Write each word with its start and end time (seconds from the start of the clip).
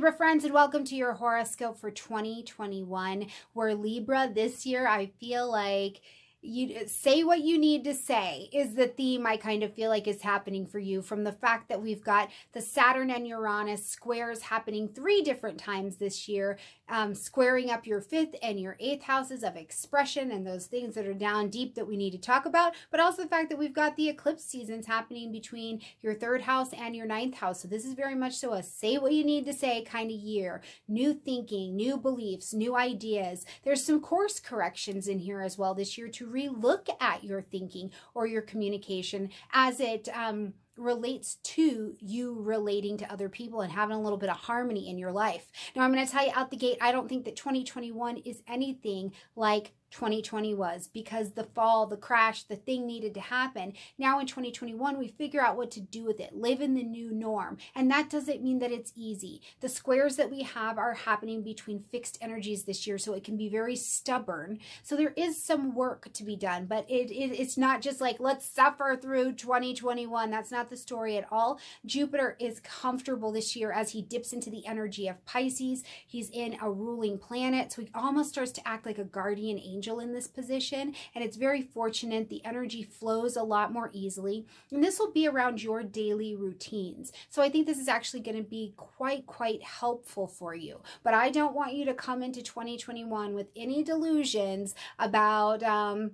Libra 0.00 0.14
friends, 0.14 0.44
and 0.44 0.54
welcome 0.54 0.82
to 0.82 0.94
your 0.94 1.12
horoscope 1.12 1.78
for 1.78 1.90
2021. 1.90 3.26
Where 3.52 3.74
Libra 3.74 4.30
this 4.34 4.64
year, 4.64 4.86
I 4.86 5.12
feel 5.20 5.52
like 5.52 6.00
you 6.42 6.86
say 6.86 7.22
what 7.22 7.42
you 7.42 7.58
need 7.58 7.84
to 7.84 7.92
say 7.92 8.48
is 8.52 8.74
the 8.74 8.86
theme 8.86 9.26
I 9.26 9.36
kind 9.36 9.62
of 9.62 9.74
feel 9.74 9.90
like 9.90 10.08
is 10.08 10.22
happening 10.22 10.66
for 10.66 10.78
you 10.78 11.02
from 11.02 11.24
the 11.24 11.32
fact 11.32 11.68
that 11.68 11.82
we've 11.82 12.02
got 12.02 12.30
the 12.52 12.62
Saturn 12.62 13.10
and 13.10 13.26
Uranus 13.26 13.86
squares 13.86 14.40
happening 14.40 14.88
three 14.88 15.20
different 15.20 15.58
times 15.58 15.96
this 15.96 16.28
year, 16.28 16.58
um, 16.88 17.14
squaring 17.14 17.70
up 17.70 17.86
your 17.86 18.00
fifth 18.00 18.34
and 18.42 18.58
your 18.58 18.76
eighth 18.80 19.02
houses 19.02 19.42
of 19.42 19.56
expression 19.56 20.30
and 20.30 20.46
those 20.46 20.66
things 20.66 20.94
that 20.94 21.06
are 21.06 21.12
down 21.12 21.50
deep 21.50 21.74
that 21.74 21.86
we 21.86 21.96
need 21.96 22.12
to 22.12 22.18
talk 22.18 22.46
about, 22.46 22.74
but 22.90 23.00
also 23.00 23.22
the 23.22 23.28
fact 23.28 23.50
that 23.50 23.58
we've 23.58 23.74
got 23.74 23.96
the 23.96 24.08
eclipse 24.08 24.44
seasons 24.44 24.86
happening 24.86 25.30
between 25.30 25.82
your 26.00 26.14
third 26.14 26.42
house 26.42 26.72
and 26.72 26.96
your 26.96 27.06
ninth 27.06 27.34
house. 27.34 27.60
So 27.60 27.68
this 27.68 27.84
is 27.84 27.92
very 27.92 28.14
much 28.14 28.36
so 28.36 28.54
a 28.54 28.62
say 28.62 28.96
what 28.96 29.12
you 29.12 29.24
need 29.24 29.44
to 29.44 29.52
say 29.52 29.82
kind 29.82 30.10
of 30.10 30.16
year. 30.16 30.62
New 30.88 31.12
thinking, 31.12 31.76
new 31.76 31.98
beliefs, 31.98 32.54
new 32.54 32.74
ideas. 32.74 33.44
There's 33.62 33.84
some 33.84 34.00
course 34.00 34.40
corrections 34.40 35.06
in 35.06 35.18
here 35.18 35.42
as 35.42 35.58
well 35.58 35.74
this 35.74 35.98
year 35.98 36.08
to 36.08 36.29
relook 36.30 36.88
at 37.00 37.24
your 37.24 37.42
thinking 37.42 37.90
or 38.14 38.26
your 38.26 38.42
communication 38.42 39.30
as 39.52 39.80
it 39.80 40.08
um, 40.14 40.54
relates 40.76 41.36
to 41.42 41.94
you 42.00 42.40
relating 42.40 42.96
to 42.96 43.12
other 43.12 43.28
people 43.28 43.60
and 43.60 43.72
having 43.72 43.96
a 43.96 44.00
little 44.00 44.18
bit 44.18 44.30
of 44.30 44.36
harmony 44.36 44.88
in 44.88 44.98
your 44.98 45.12
life. 45.12 45.50
Now, 45.76 45.82
I'm 45.82 45.92
going 45.92 46.04
to 46.04 46.10
tell 46.10 46.24
you 46.24 46.32
out 46.34 46.50
the 46.50 46.56
gate, 46.56 46.78
I 46.80 46.92
don't 46.92 47.08
think 47.08 47.24
that 47.26 47.36
2021 47.36 48.18
is 48.18 48.42
anything 48.48 49.12
like 49.36 49.72
2020 49.90 50.54
was 50.54 50.88
because 50.88 51.32
the 51.32 51.44
fall, 51.44 51.86
the 51.86 51.96
crash, 51.96 52.44
the 52.44 52.56
thing 52.56 52.86
needed 52.86 53.14
to 53.14 53.20
happen. 53.20 53.72
Now 53.98 54.20
in 54.20 54.26
2021, 54.26 54.98
we 54.98 55.08
figure 55.08 55.40
out 55.40 55.56
what 55.56 55.70
to 55.72 55.80
do 55.80 56.04
with 56.04 56.20
it, 56.20 56.34
live 56.34 56.60
in 56.60 56.74
the 56.74 56.82
new 56.82 57.12
norm. 57.12 57.58
And 57.74 57.90
that 57.90 58.08
doesn't 58.08 58.42
mean 58.42 58.60
that 58.60 58.72
it's 58.72 58.92
easy. 58.94 59.42
The 59.60 59.68
squares 59.68 60.16
that 60.16 60.30
we 60.30 60.42
have 60.42 60.78
are 60.78 60.94
happening 60.94 61.42
between 61.42 61.84
fixed 61.90 62.18
energies 62.20 62.64
this 62.64 62.86
year, 62.86 62.98
so 62.98 63.14
it 63.14 63.24
can 63.24 63.36
be 63.36 63.48
very 63.48 63.76
stubborn. 63.76 64.60
So 64.82 64.96
there 64.96 65.12
is 65.16 65.42
some 65.42 65.74
work 65.74 66.12
to 66.12 66.24
be 66.24 66.36
done, 66.36 66.66
but 66.66 66.88
it, 66.88 67.10
it 67.10 67.38
it's 67.40 67.56
not 67.56 67.82
just 67.82 68.00
like, 68.00 68.20
let's 68.20 68.46
suffer 68.46 68.98
through 69.00 69.32
2021. 69.32 70.30
That's 70.30 70.50
not 70.50 70.70
the 70.70 70.76
story 70.76 71.16
at 71.16 71.26
all. 71.30 71.58
Jupiter 71.84 72.36
is 72.38 72.60
comfortable 72.60 73.32
this 73.32 73.56
year 73.56 73.72
as 73.72 73.90
he 73.90 74.02
dips 74.02 74.32
into 74.32 74.50
the 74.50 74.66
energy 74.66 75.08
of 75.08 75.24
Pisces. 75.24 75.82
He's 76.06 76.30
in 76.30 76.56
a 76.60 76.70
ruling 76.70 77.18
planet, 77.18 77.72
so 77.72 77.82
he 77.82 77.88
almost 77.94 78.30
starts 78.30 78.52
to 78.52 78.68
act 78.68 78.86
like 78.86 78.98
a 78.98 79.04
guardian 79.04 79.58
angel 79.58 79.79
angel 79.80 80.00
in 80.00 80.12
this 80.12 80.28
position 80.28 80.94
and 81.14 81.24
it's 81.24 81.38
very 81.38 81.62
fortunate. 81.62 82.28
The 82.28 82.44
energy 82.44 82.82
flows 82.82 83.34
a 83.34 83.42
lot 83.42 83.72
more 83.72 83.88
easily 83.94 84.44
and 84.70 84.84
this 84.84 84.98
will 84.98 85.10
be 85.10 85.26
around 85.26 85.62
your 85.62 85.82
daily 85.82 86.36
routines. 86.36 87.12
So 87.30 87.40
I 87.40 87.48
think 87.48 87.66
this 87.66 87.78
is 87.78 87.88
actually 87.88 88.20
going 88.20 88.36
to 88.36 88.42
be 88.42 88.74
quite, 88.76 89.24
quite 89.24 89.62
helpful 89.62 90.26
for 90.26 90.54
you. 90.54 90.82
But 91.02 91.14
I 91.14 91.30
don't 91.30 91.54
want 91.54 91.72
you 91.72 91.86
to 91.86 91.94
come 91.94 92.22
into 92.22 92.42
2021 92.42 93.34
with 93.34 93.48
any 93.56 93.82
delusions 93.82 94.74
about, 94.98 95.62
um, 95.62 96.10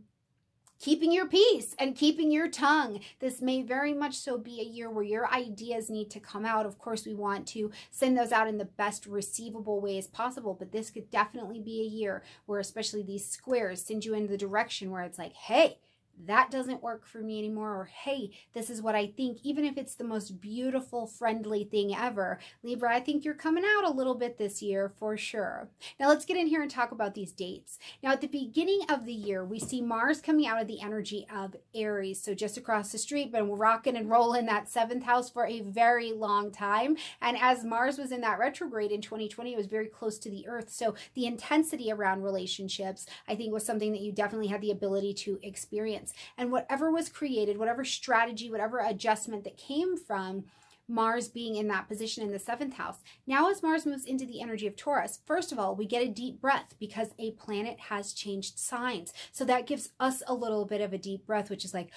keeping 0.79 1.13
your 1.13 1.27
peace 1.27 1.75
and 1.79 1.97
keeping 1.97 2.31
your 2.31 2.49
tongue. 2.49 3.01
This 3.21 3.41
may 3.41 3.63
very 3.63 3.95
much 3.95 4.15
so 4.15 4.39
be 4.39 4.61
a 4.61 4.65
year 4.65 4.91
where 4.91 5.05
your 5.05 5.33
ideas 5.33 5.91
need 5.91 6.11
to 6.11 6.21
come 6.21 6.45
out. 6.45 6.67
Of 6.67 6.79
course, 6.79 7.07
we 7.07 7.15
want 7.15 7.47
to 7.49 7.71
send 7.91 8.17
those 8.17 8.33
out 8.33 8.49
in 8.49 8.59
the 8.59 8.65
best 8.65 9.07
receivable 9.07 9.81
way 9.81 9.99
as 9.99 10.07
possible, 10.07 10.55
but 10.55 10.73
this 10.73 10.91
could 10.91 11.11
definitely 11.11 11.61
be 11.61 11.81
a 11.81 11.85
year 11.85 12.23
where 12.47 12.61
especially 12.61 13.03
these 13.03 13.29
squares 13.29 13.83
send 13.83 14.05
you 14.05 14.15
in 14.15 14.27
the 14.27 14.37
direction 14.37 14.91
where 14.91 15.03
it's 15.03 15.19
like, 15.19 15.35
hey, 15.35 15.79
that 16.25 16.51
doesn't 16.51 16.83
work 16.83 17.07
for 17.07 17.19
me 17.19 17.39
anymore, 17.39 17.75
or 17.75 17.85
hey, 17.85 18.31
this 18.55 18.71
is 18.71 18.81
what 18.81 18.95
I 18.95 19.07
think, 19.07 19.39
even 19.43 19.65
if 19.65 19.77
it's 19.77 19.95
the 19.95 20.05
most 20.05 20.41
beautiful, 20.41 21.07
friendly 21.07 21.65
thing 21.65 21.95
ever. 21.95 22.39
Libra, 22.63 22.95
I 22.95 23.01
think 23.01 23.25
you're 23.25 23.35
coming 23.35 23.65
out 23.65 23.85
a 23.85 23.93
little 23.93 24.15
bit 24.15 24.39
this 24.39 24.63
year 24.63 24.93
for 24.99 25.17
sure. 25.17 25.69
Now 26.01 26.09
let's 26.09 26.25
get 26.25 26.37
in 26.37 26.47
here 26.47 26.63
and 26.63 26.71
talk 26.71 26.93
about 26.93 27.15
these 27.15 27.33
dates. 27.33 27.79
Now 28.03 28.13
at 28.13 28.21
the 28.21 28.27
beginning 28.27 28.81
of 28.89 29.05
the 29.05 29.13
year, 29.13 29.45
we 29.45 29.59
see 29.59 29.83
Mars 29.83 30.21
coming 30.21 30.47
out 30.47 30.61
of 30.61 30.69
the 30.69 30.81
energy 30.81 31.27
of 31.35 31.57
Aries, 31.75 32.23
so 32.23 32.35
just 32.35 32.57
across 32.57 32.93
the 32.93 32.99
street, 32.99 33.33
been 33.33 33.51
rocking 33.51 33.97
and 33.97 34.11
rolling 34.11 34.47
that 34.47 34.69
seventh 34.69 35.05
house 35.05 35.31
for 35.31 35.47
a 35.47 35.61
very 35.61 36.13
long 36.13 36.51
time. 36.51 36.97
And 37.21 37.37
as 37.41 37.65
Mars 37.65 37.99
was 37.99 38.13
in 38.13 38.21
that 38.23 38.39
retrograde 38.39 38.91
in 38.91 39.01
2020, 39.01 39.53
it 39.53 39.57
was 39.57 39.67
very 39.67 39.87
close 39.87 40.19
to 40.19 40.31
the 40.31 40.47
Earth. 40.49 40.71
So 40.71 40.95
the 41.15 41.27
intensity 41.27 41.93
around 41.93 42.23
relationships, 42.23 43.07
I 43.29 43.35
think, 43.35 43.53
was 43.53 43.65
something 43.65 43.93
that 43.93 44.01
you 44.01 44.13
definitely 44.13 44.49
had 44.49 44.61
the 44.61 44.71
ability 44.71 45.15
to 45.15 45.39
experience. 45.43 46.06
And 46.37 46.53
whatever 46.53 46.91
was 46.91 47.09
created, 47.09 47.59
whatever 47.59 47.85
strategy, 47.85 48.51
whatever 48.51 48.79
adjustment 48.79 49.45
that 49.45 49.57
came 49.57 49.97
from 49.97 50.45
Mars 50.89 51.29
being 51.29 51.57
in 51.57 51.69
that 51.69 51.89
position 51.89 52.23
in 52.23 52.31
the 52.31 52.39
seventh 52.39 52.75
house. 52.75 52.99
Now, 53.27 53.51
as 53.51 53.63
Mars 53.63 53.87
moves 53.87 54.05
into 54.05 54.25
the 54.25 54.41
energy 54.41 54.67
of 54.67 54.77
Taurus, 54.77 55.19
first 55.27 55.51
of 55.51 55.59
all, 55.59 55.75
we 55.75 55.85
get 55.85 56.03
a 56.03 56.09
deep 56.09 56.41
breath 56.41 56.75
because 56.79 57.09
a 57.19 57.33
planet 57.33 57.79
has 57.89 58.13
changed 58.13 58.59
signs. 58.59 59.13
So 59.33 59.45
that 59.45 59.67
gives 59.67 59.91
us 59.99 60.23
a 60.27 60.35
little 60.35 60.65
bit 60.65 60.81
of 60.81 60.93
a 60.93 60.99
deep 60.99 61.27
breath, 61.27 61.51
which 61.51 61.65
is 61.65 61.75
like, 61.75 61.91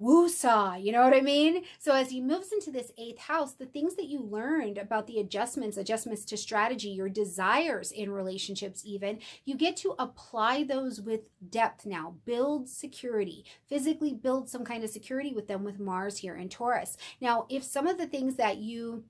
woosah, 0.00 0.82
you 0.82 0.92
know 0.92 1.02
what 1.02 1.14
I 1.14 1.20
mean? 1.20 1.64
So 1.78 1.92
as 1.92 2.10
he 2.10 2.20
moves 2.20 2.52
into 2.52 2.70
this 2.70 2.92
eighth 2.96 3.18
house, 3.18 3.52
the 3.52 3.66
things 3.66 3.96
that 3.96 4.06
you 4.06 4.20
learned 4.20 4.78
about 4.78 5.06
the 5.06 5.20
adjustments, 5.20 5.76
adjustments 5.76 6.24
to 6.26 6.36
strategy, 6.36 6.88
your 6.88 7.08
desires 7.08 7.92
in 7.92 8.10
relationships 8.10 8.82
even, 8.84 9.18
you 9.44 9.56
get 9.56 9.76
to 9.78 9.94
apply 9.98 10.64
those 10.64 11.00
with 11.00 11.20
depth 11.50 11.84
now. 11.84 12.14
Build 12.24 12.68
security, 12.68 13.44
physically 13.68 14.14
build 14.14 14.48
some 14.48 14.64
kind 14.64 14.82
of 14.84 14.90
security 14.90 15.32
with 15.32 15.48
them 15.48 15.64
with 15.64 15.78
Mars 15.78 16.18
here 16.18 16.36
in 16.36 16.48
Taurus. 16.48 16.96
Now, 17.20 17.46
if 17.48 17.62
some 17.62 17.86
of 17.86 17.98
the 17.98 18.06
things 18.06 18.36
that 18.36 18.58
you 18.58 19.04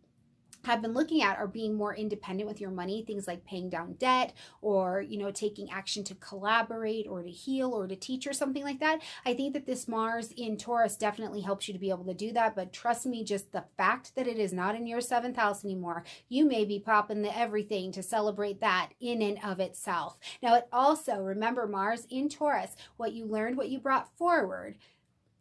have 0.65 0.83
been 0.83 0.93
looking 0.93 1.23
at 1.23 1.39
are 1.39 1.47
being 1.47 1.75
more 1.75 1.95
independent 1.95 2.49
with 2.49 2.61
your 2.61 2.71
money 2.71 3.03
things 3.03 3.27
like 3.27 3.45
paying 3.45 3.69
down 3.69 3.95
debt 3.95 4.33
or 4.61 5.01
you 5.01 5.19
know 5.19 5.31
taking 5.31 5.71
action 5.71 6.05
to 6.05 6.15
collaborate 6.17 7.07
or 7.09 7.23
to 7.23 7.31
heal 7.31 7.73
or 7.73 7.87
to 7.87 7.97
teach 7.97 8.27
or 8.27 8.33
something 8.33 8.63
like 8.63 8.81
that. 8.81 9.01
I 9.25 9.35
think 9.35 9.55
that 9.55 9.67
this 9.67 9.89
mars 9.89 10.33
in 10.37 10.57
taurus 10.57 10.97
definitely 10.97 11.41
helps 11.41 11.69
you 11.69 11.75
to 11.75 11.81
be 11.81 11.91
able 11.91 12.05
to 12.05 12.15
do 12.15 12.33
that 12.33 12.55
but 12.55 12.73
trust 12.73 13.07
me 13.07 13.25
just 13.25 13.53
the 13.53 13.65
fact 13.77 14.15
that 14.17 14.27
it 14.27 14.39
is 14.39 14.53
not 14.53 14.75
in 14.75 14.87
your 14.87 15.01
seventh 15.01 15.37
house 15.37 15.65
anymore 15.65 16.05
you 16.29 16.45
may 16.45 16.65
be 16.65 16.79
popping 16.79 17.23
the 17.23 17.37
everything 17.37 17.93
to 17.93 18.03
celebrate 18.03 18.61
that 18.61 18.91
in 19.01 19.23
and 19.23 19.39
of 19.45 19.61
itself. 19.61 20.19
Now 20.43 20.55
it 20.55 20.69
also 20.73 21.17
remember 21.17 21.67
mars 21.67 22.07
in 22.11 22.29
taurus 22.29 22.77
what 22.97 23.13
you 23.13 23.25
learned 23.25 23.57
what 23.57 23.69
you 23.69 23.79
brought 23.79 24.17
forward 24.17 24.77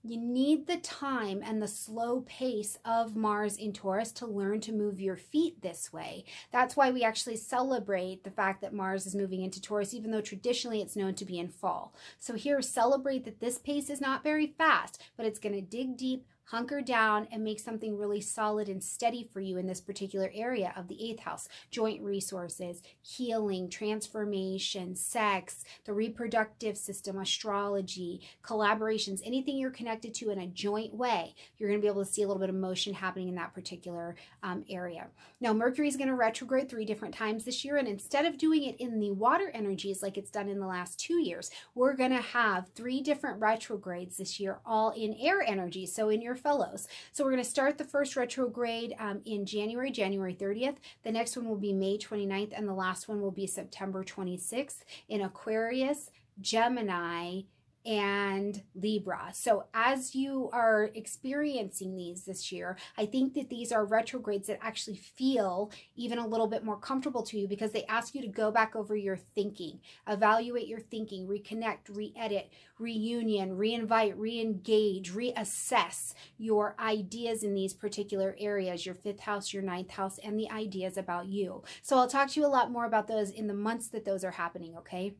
you 0.03 0.17
need 0.17 0.67
the 0.67 0.77
time 0.77 1.41
and 1.43 1.61
the 1.61 1.67
slow 1.67 2.21
pace 2.21 2.77
of 2.85 3.15
Mars 3.15 3.57
in 3.57 3.73
Taurus 3.73 4.11
to 4.13 4.25
learn 4.25 4.61
to 4.61 4.71
move 4.71 4.99
your 4.99 5.17
feet 5.17 5.61
this 5.61 5.91
way. 5.91 6.23
That's 6.51 6.77
why 6.77 6.91
we 6.91 7.03
actually 7.03 7.35
celebrate 7.35 8.23
the 8.23 8.31
fact 8.31 8.61
that 8.61 8.73
Mars 8.73 9.05
is 9.05 9.15
moving 9.15 9.41
into 9.41 9.61
Taurus, 9.61 9.93
even 9.93 10.11
though 10.11 10.21
traditionally 10.21 10.81
it's 10.81 10.95
known 10.95 11.15
to 11.15 11.25
be 11.25 11.37
in 11.37 11.49
fall. 11.49 11.93
So 12.17 12.35
here, 12.35 12.61
celebrate 12.61 13.25
that 13.25 13.41
this 13.41 13.57
pace 13.57 13.89
is 13.89 13.99
not 13.99 14.23
very 14.23 14.47
fast, 14.47 15.01
but 15.17 15.25
it's 15.25 15.39
going 15.39 15.55
to 15.55 15.61
dig 15.61 15.97
deep, 15.97 16.25
hunker 16.49 16.81
down 16.81 17.27
and 17.31 17.43
make 17.43 17.59
something 17.59 17.95
really 17.95 18.21
solid 18.21 18.67
and 18.69 18.83
steady 18.83 19.29
for 19.31 19.39
you 19.39 19.57
in 19.57 19.67
this 19.67 19.81
particular 19.81 20.31
area 20.33 20.73
of 20.75 20.87
the 20.87 21.09
eighth 21.09 21.19
house. 21.19 21.47
Joint 21.69 22.01
resources, 22.01 22.81
healing, 23.01 23.69
transformation, 23.69 24.95
sex, 24.95 25.63
the 25.85 25.93
reproductive 25.93 26.75
system, 26.75 27.19
astrology, 27.19 28.21
collaborations, 28.43 29.21
anything 29.23 29.57
you're 29.57 29.69
connected 29.69 30.13
to 30.15 30.31
in 30.31 30.39
a 30.39 30.47
joint 30.47 30.93
way, 30.95 31.35
you're 31.57 31.69
going 31.69 31.79
to 31.79 31.85
be 31.85 31.87
able 31.87 32.03
to 32.03 32.11
see 32.11 32.23
a 32.23 32.27
little 32.27 32.41
bit 32.41 32.49
of 32.49 32.55
motion 32.55 32.95
happening 32.95 33.29
in 33.29 33.35
that 33.35 33.53
particular 33.53 34.15
um, 34.41 34.65
area. 34.69 35.07
Now, 35.39 35.53
Mercury 35.53 35.87
is 35.87 35.97
going 35.97 36.09
to 36.09 36.15
retrograde 36.15 36.67
three 36.67 36.85
different 36.85 37.13
times 37.13 37.45
this 37.45 37.63
year, 37.63 37.77
and 37.77 37.87
instead 37.87 38.25
of 38.25 38.39
doing 38.39 38.63
it 38.63 38.75
in 38.79 38.99
the 38.99 39.11
water 39.11 39.51
energies 39.53 40.01
like 40.01 40.17
it's 40.17 40.31
done 40.31 40.49
in 40.49 40.59
the 40.59 40.67
last 40.67 40.99
two 40.99 41.21
years, 41.21 41.51
we're 41.75 41.95
going 41.95 42.11
to 42.11 42.21
have 42.21 42.69
three 42.73 43.01
different 43.01 43.39
retrogrades 43.39 44.17
this 44.17 44.39
year, 44.39 44.59
all 44.65 44.91
in 44.91 45.13
air 45.19 45.41
energy. 45.41 45.85
So 45.85 46.09
in 46.09 46.21
your 46.21 46.38
fellows. 46.39 46.87
So 47.11 47.23
we're 47.23 47.31
going 47.31 47.43
to 47.43 47.49
start 47.49 47.77
the 47.77 47.83
first 47.83 48.15
retrograde 48.15 48.95
um, 48.99 49.21
in 49.25 49.45
January, 49.45 49.91
January 49.91 50.33
30th. 50.33 50.77
The 51.03 51.11
next 51.11 51.35
one 51.37 51.47
will 51.47 51.57
be 51.57 51.73
May 51.73 51.97
29th, 51.97 52.53
and 52.55 52.67
the 52.67 52.73
last 52.73 53.07
one 53.07 53.21
will 53.21 53.31
be 53.31 53.47
September 53.47 54.03
26th 54.03 54.83
in 55.07 55.21
Aquarius, 55.21 56.11
Gemini, 56.41 57.41
and 57.85 58.61
Libra. 58.75 59.29
So 59.33 59.65
as 59.73 60.13
you 60.13 60.49
are 60.51 60.91
experiencing 60.93 61.95
these 61.95 62.25
this 62.25 62.51
year, 62.51 62.77
I 62.97 63.05
think 63.05 63.33
that 63.35 63.49
these 63.49 63.71
are 63.71 63.85
retrogrades 63.85 64.47
that 64.47 64.59
actually 64.61 64.97
feel 64.97 65.71
even 65.95 66.17
a 66.17 66.27
little 66.27 66.47
bit 66.47 66.63
more 66.63 66.77
comfortable 66.77 67.23
to 67.23 67.39
you 67.39 67.47
because 67.47 67.71
they 67.71 67.85
ask 67.85 68.13
you 68.13 68.21
to 68.21 68.27
go 68.27 68.51
back 68.51 68.75
over 68.75 68.95
your 68.95 69.17
thinking, 69.17 69.79
evaluate 70.07 70.67
your 70.67 70.79
thinking, 70.79 71.27
reconnect, 71.27 71.89
re-edit, 71.89 72.51
reunion, 72.77 73.57
re-invite, 73.57 74.17
re-engage, 74.17 75.13
reassess 75.13 76.13
your 76.37 76.75
ideas 76.79 77.43
in 77.43 77.53
these 77.53 77.73
particular 77.73 78.35
areas, 78.39 78.85
your 78.85 78.95
fifth 78.95 79.21
house, 79.21 79.53
your 79.53 79.63
ninth 79.63 79.91
house, 79.91 80.19
and 80.23 80.39
the 80.39 80.49
ideas 80.51 80.97
about 80.97 81.27
you. 81.27 81.63
So 81.81 81.97
I'll 81.97 82.07
talk 82.07 82.29
to 82.29 82.39
you 82.39 82.45
a 82.45 82.47
lot 82.47 82.71
more 82.71 82.85
about 82.85 83.07
those 83.07 83.29
in 83.29 83.47
the 83.47 83.53
months 83.53 83.87
that 83.89 84.05
those 84.05 84.23
are 84.23 84.31
happening, 84.31 84.75
okay? 84.77 85.13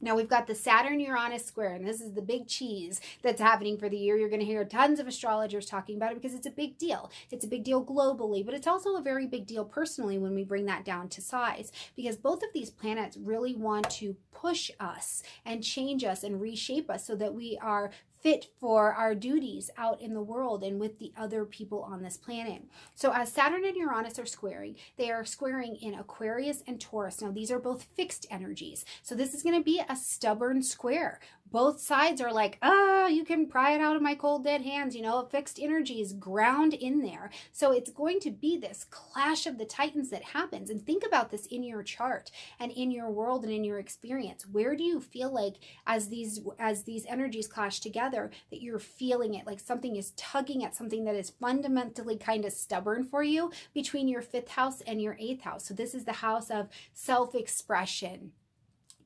Now 0.00 0.14
we've 0.14 0.28
got 0.28 0.46
the 0.46 0.54
Saturn 0.54 1.00
Uranus 1.00 1.44
square, 1.44 1.74
and 1.74 1.86
this 1.86 2.00
is 2.00 2.12
the 2.12 2.22
big 2.22 2.46
cheese 2.46 3.00
that's 3.22 3.40
happening 3.40 3.76
for 3.76 3.88
the 3.88 3.96
year. 3.96 4.16
You're 4.16 4.28
going 4.28 4.40
to 4.40 4.46
hear 4.46 4.64
tons 4.64 5.00
of 5.00 5.08
astrologers 5.08 5.66
talking 5.66 5.96
about 5.96 6.12
it 6.12 6.22
because 6.22 6.34
it's 6.34 6.46
a 6.46 6.50
big 6.50 6.78
deal. 6.78 7.10
It's 7.32 7.44
a 7.44 7.48
big 7.48 7.64
deal 7.64 7.84
globally, 7.84 8.44
but 8.44 8.54
it's 8.54 8.66
also 8.66 8.96
a 8.96 9.02
very 9.02 9.26
big 9.26 9.46
deal 9.46 9.64
personally 9.64 10.18
when 10.18 10.34
we 10.34 10.44
bring 10.44 10.66
that 10.66 10.84
down 10.84 11.08
to 11.10 11.20
size 11.20 11.72
because 11.96 12.16
both 12.16 12.42
of 12.42 12.50
these 12.54 12.70
planets 12.70 13.16
really 13.16 13.56
want 13.56 13.90
to 13.90 14.16
push 14.32 14.70
us 14.78 15.22
and 15.44 15.64
change 15.64 16.04
us 16.04 16.22
and 16.22 16.40
reshape 16.40 16.88
us 16.88 17.04
so 17.04 17.16
that 17.16 17.34
we 17.34 17.58
are 17.60 17.90
fit 18.20 18.46
for 18.60 18.92
our 18.92 19.14
duties 19.14 19.70
out 19.76 20.00
in 20.00 20.14
the 20.14 20.22
world 20.22 20.62
and 20.62 20.80
with 20.80 20.98
the 20.98 21.12
other 21.16 21.44
people 21.44 21.82
on 21.82 22.02
this 22.02 22.16
planet. 22.16 22.62
So 22.94 23.12
as 23.12 23.32
Saturn 23.32 23.64
and 23.64 23.76
Uranus 23.76 24.18
are 24.18 24.26
squaring, 24.26 24.76
they 24.96 25.10
are 25.10 25.24
squaring 25.24 25.76
in 25.76 25.94
Aquarius 25.94 26.62
and 26.66 26.80
Taurus. 26.80 27.20
Now 27.20 27.30
these 27.30 27.50
are 27.50 27.58
both 27.58 27.86
fixed 27.96 28.26
energies. 28.30 28.84
So 29.02 29.14
this 29.14 29.34
is 29.34 29.42
going 29.42 29.56
to 29.56 29.64
be 29.64 29.80
a 29.88 29.96
stubborn 29.96 30.62
square 30.62 31.20
both 31.50 31.80
sides 31.80 32.20
are 32.20 32.32
like, 32.32 32.58
ah, 32.62 33.04
oh, 33.04 33.06
you 33.06 33.24
can 33.24 33.46
pry 33.46 33.72
it 33.72 33.80
out 33.80 33.96
of 33.96 34.02
my 34.02 34.14
cold 34.14 34.44
dead 34.44 34.62
hands. 34.62 34.94
You 34.94 35.02
know, 35.02 35.26
fixed 35.30 35.58
energy 35.60 36.00
is 36.00 36.12
ground 36.12 36.74
in 36.74 37.00
there. 37.00 37.30
So 37.52 37.72
it's 37.72 37.90
going 37.90 38.20
to 38.20 38.30
be 38.30 38.56
this 38.56 38.84
clash 38.90 39.46
of 39.46 39.58
the 39.58 39.64
titans 39.64 40.10
that 40.10 40.22
happens. 40.22 40.70
And 40.70 40.84
think 40.84 41.04
about 41.06 41.30
this 41.30 41.46
in 41.46 41.62
your 41.62 41.82
chart 41.82 42.30
and 42.60 42.70
in 42.72 42.90
your 42.90 43.10
world 43.10 43.44
and 43.44 43.52
in 43.52 43.64
your 43.64 43.78
experience. 43.78 44.46
Where 44.46 44.76
do 44.76 44.84
you 44.84 45.00
feel 45.00 45.32
like 45.32 45.56
as 45.86 46.08
these 46.08 46.40
as 46.58 46.84
these 46.84 47.06
energies 47.06 47.48
clash 47.48 47.80
together 47.80 48.07
that 48.10 48.62
you're 48.62 48.78
feeling 48.78 49.34
it 49.34 49.46
like 49.46 49.60
something 49.60 49.96
is 49.96 50.12
tugging 50.12 50.64
at 50.64 50.74
something 50.74 51.04
that 51.04 51.14
is 51.14 51.30
fundamentally 51.30 52.16
kind 52.16 52.44
of 52.44 52.52
stubborn 52.52 53.04
for 53.04 53.22
you 53.22 53.50
between 53.74 54.08
your 54.08 54.22
fifth 54.22 54.48
house 54.48 54.80
and 54.82 55.00
your 55.00 55.16
eighth 55.18 55.42
house. 55.42 55.64
So 55.64 55.74
this 55.74 55.94
is 55.94 56.04
the 56.04 56.12
house 56.12 56.50
of 56.50 56.68
self-expression 56.92 58.32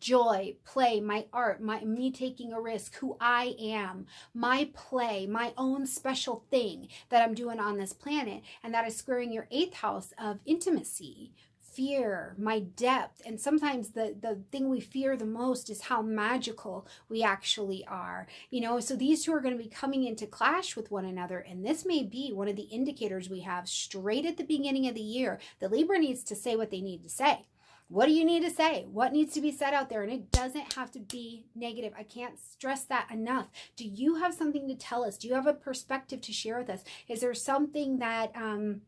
joy, 0.03 0.57
play, 0.65 1.01
my 1.01 1.25
art, 1.33 1.63
my 1.63 1.81
me 1.85 2.11
taking 2.11 2.53
a 2.53 2.61
risk, 2.61 2.97
who 2.97 3.17
I 3.21 3.55
am, 3.61 4.07
my 4.35 4.69
play, 4.75 5.27
my 5.29 5.55
own 5.57 5.87
special 5.87 6.45
thing 6.51 6.89
that 7.09 7.23
I'm 7.23 7.35
doing 7.35 7.61
on 7.61 7.79
this 7.79 7.93
planet, 7.93 8.43
and 8.65 8.75
that 8.75 8.87
is 8.87 8.97
squaring 8.97 9.33
your 9.33 9.47
eighth 9.53 9.75
house 9.75 10.13
of 10.19 10.41
intimacy, 10.45 11.33
fear, 11.73 12.35
my 12.39 12.61
depth, 12.61 13.23
and 13.25 13.41
sometimes 13.41 13.91
the 13.91 14.15
the 14.21 14.43
thing 14.51 14.69
we 14.69 14.81
fear 14.81 15.17
the 15.17 15.25
most 15.25 15.71
is 15.71 15.83
how 15.83 16.03
magical 16.03 16.87
we 17.09 17.23
actually 17.23 17.85
are. 17.87 18.27
You 18.51 18.61
know, 18.61 18.81
so 18.81 18.95
these 18.95 19.25
two 19.25 19.33
are 19.33 19.41
going 19.41 19.57
to 19.57 19.63
be 19.63 19.71
coming 19.71 20.05
into 20.05 20.27
clash 20.27 20.77
with 20.77 20.91
one 20.91 21.05
another, 21.05 21.39
and 21.39 21.65
this 21.65 21.85
may 21.85 22.03
be 22.03 22.33
one 22.33 22.49
of 22.49 22.57
the 22.57 22.63
indicators 22.63 23.31
we 23.31 23.41
have 23.41 23.69
straight 23.69 24.27
at 24.27 24.37
the 24.37 24.45
beginning 24.45 24.87
of 24.87 24.95
the 24.95 25.01
year. 25.01 25.41
The 25.61 25.69
Libra 25.69 25.99
needs 25.99 26.23
to 26.25 26.37
say 26.37 26.57
what 26.57 26.71
they 26.71 26.81
need 26.81 27.03
to 27.03 27.09
say. 27.09 27.47
What 27.89 28.07
do 28.07 28.13
you 28.13 28.25
need 28.25 28.43
to 28.43 28.51
say? 28.51 28.87
What 28.91 29.13
needs 29.13 29.35
to 29.35 29.43
be 29.43 29.53
said 29.53 29.75
out 29.75 29.91
there? 29.91 30.03
And 30.03 30.11
it 30.11 30.33
doesn't 30.33 30.73
have 30.73 30.91
to 30.93 30.99
be 30.99 31.45
negative. 31.55 31.93
I 31.95 32.05
can't 32.05 32.39
stress 32.41 32.85
that 32.85 33.11
enough. 33.11 33.49
Do 33.77 33.85
you 33.87 34.15
have 34.15 34.33
something 34.33 34.67
to 34.69 34.75
tell 34.75 35.05
us? 35.05 35.19
Do 35.19 35.29
you 35.29 35.35
have 35.35 35.47
a 35.47 35.53
perspective 35.53 36.23
to 36.23 36.33
share 36.33 36.57
with 36.57 36.71
us? 36.71 36.85
Is 37.07 37.21
there 37.21 37.35
something 37.35 37.99
that, 37.99 38.33
um, 38.35 38.81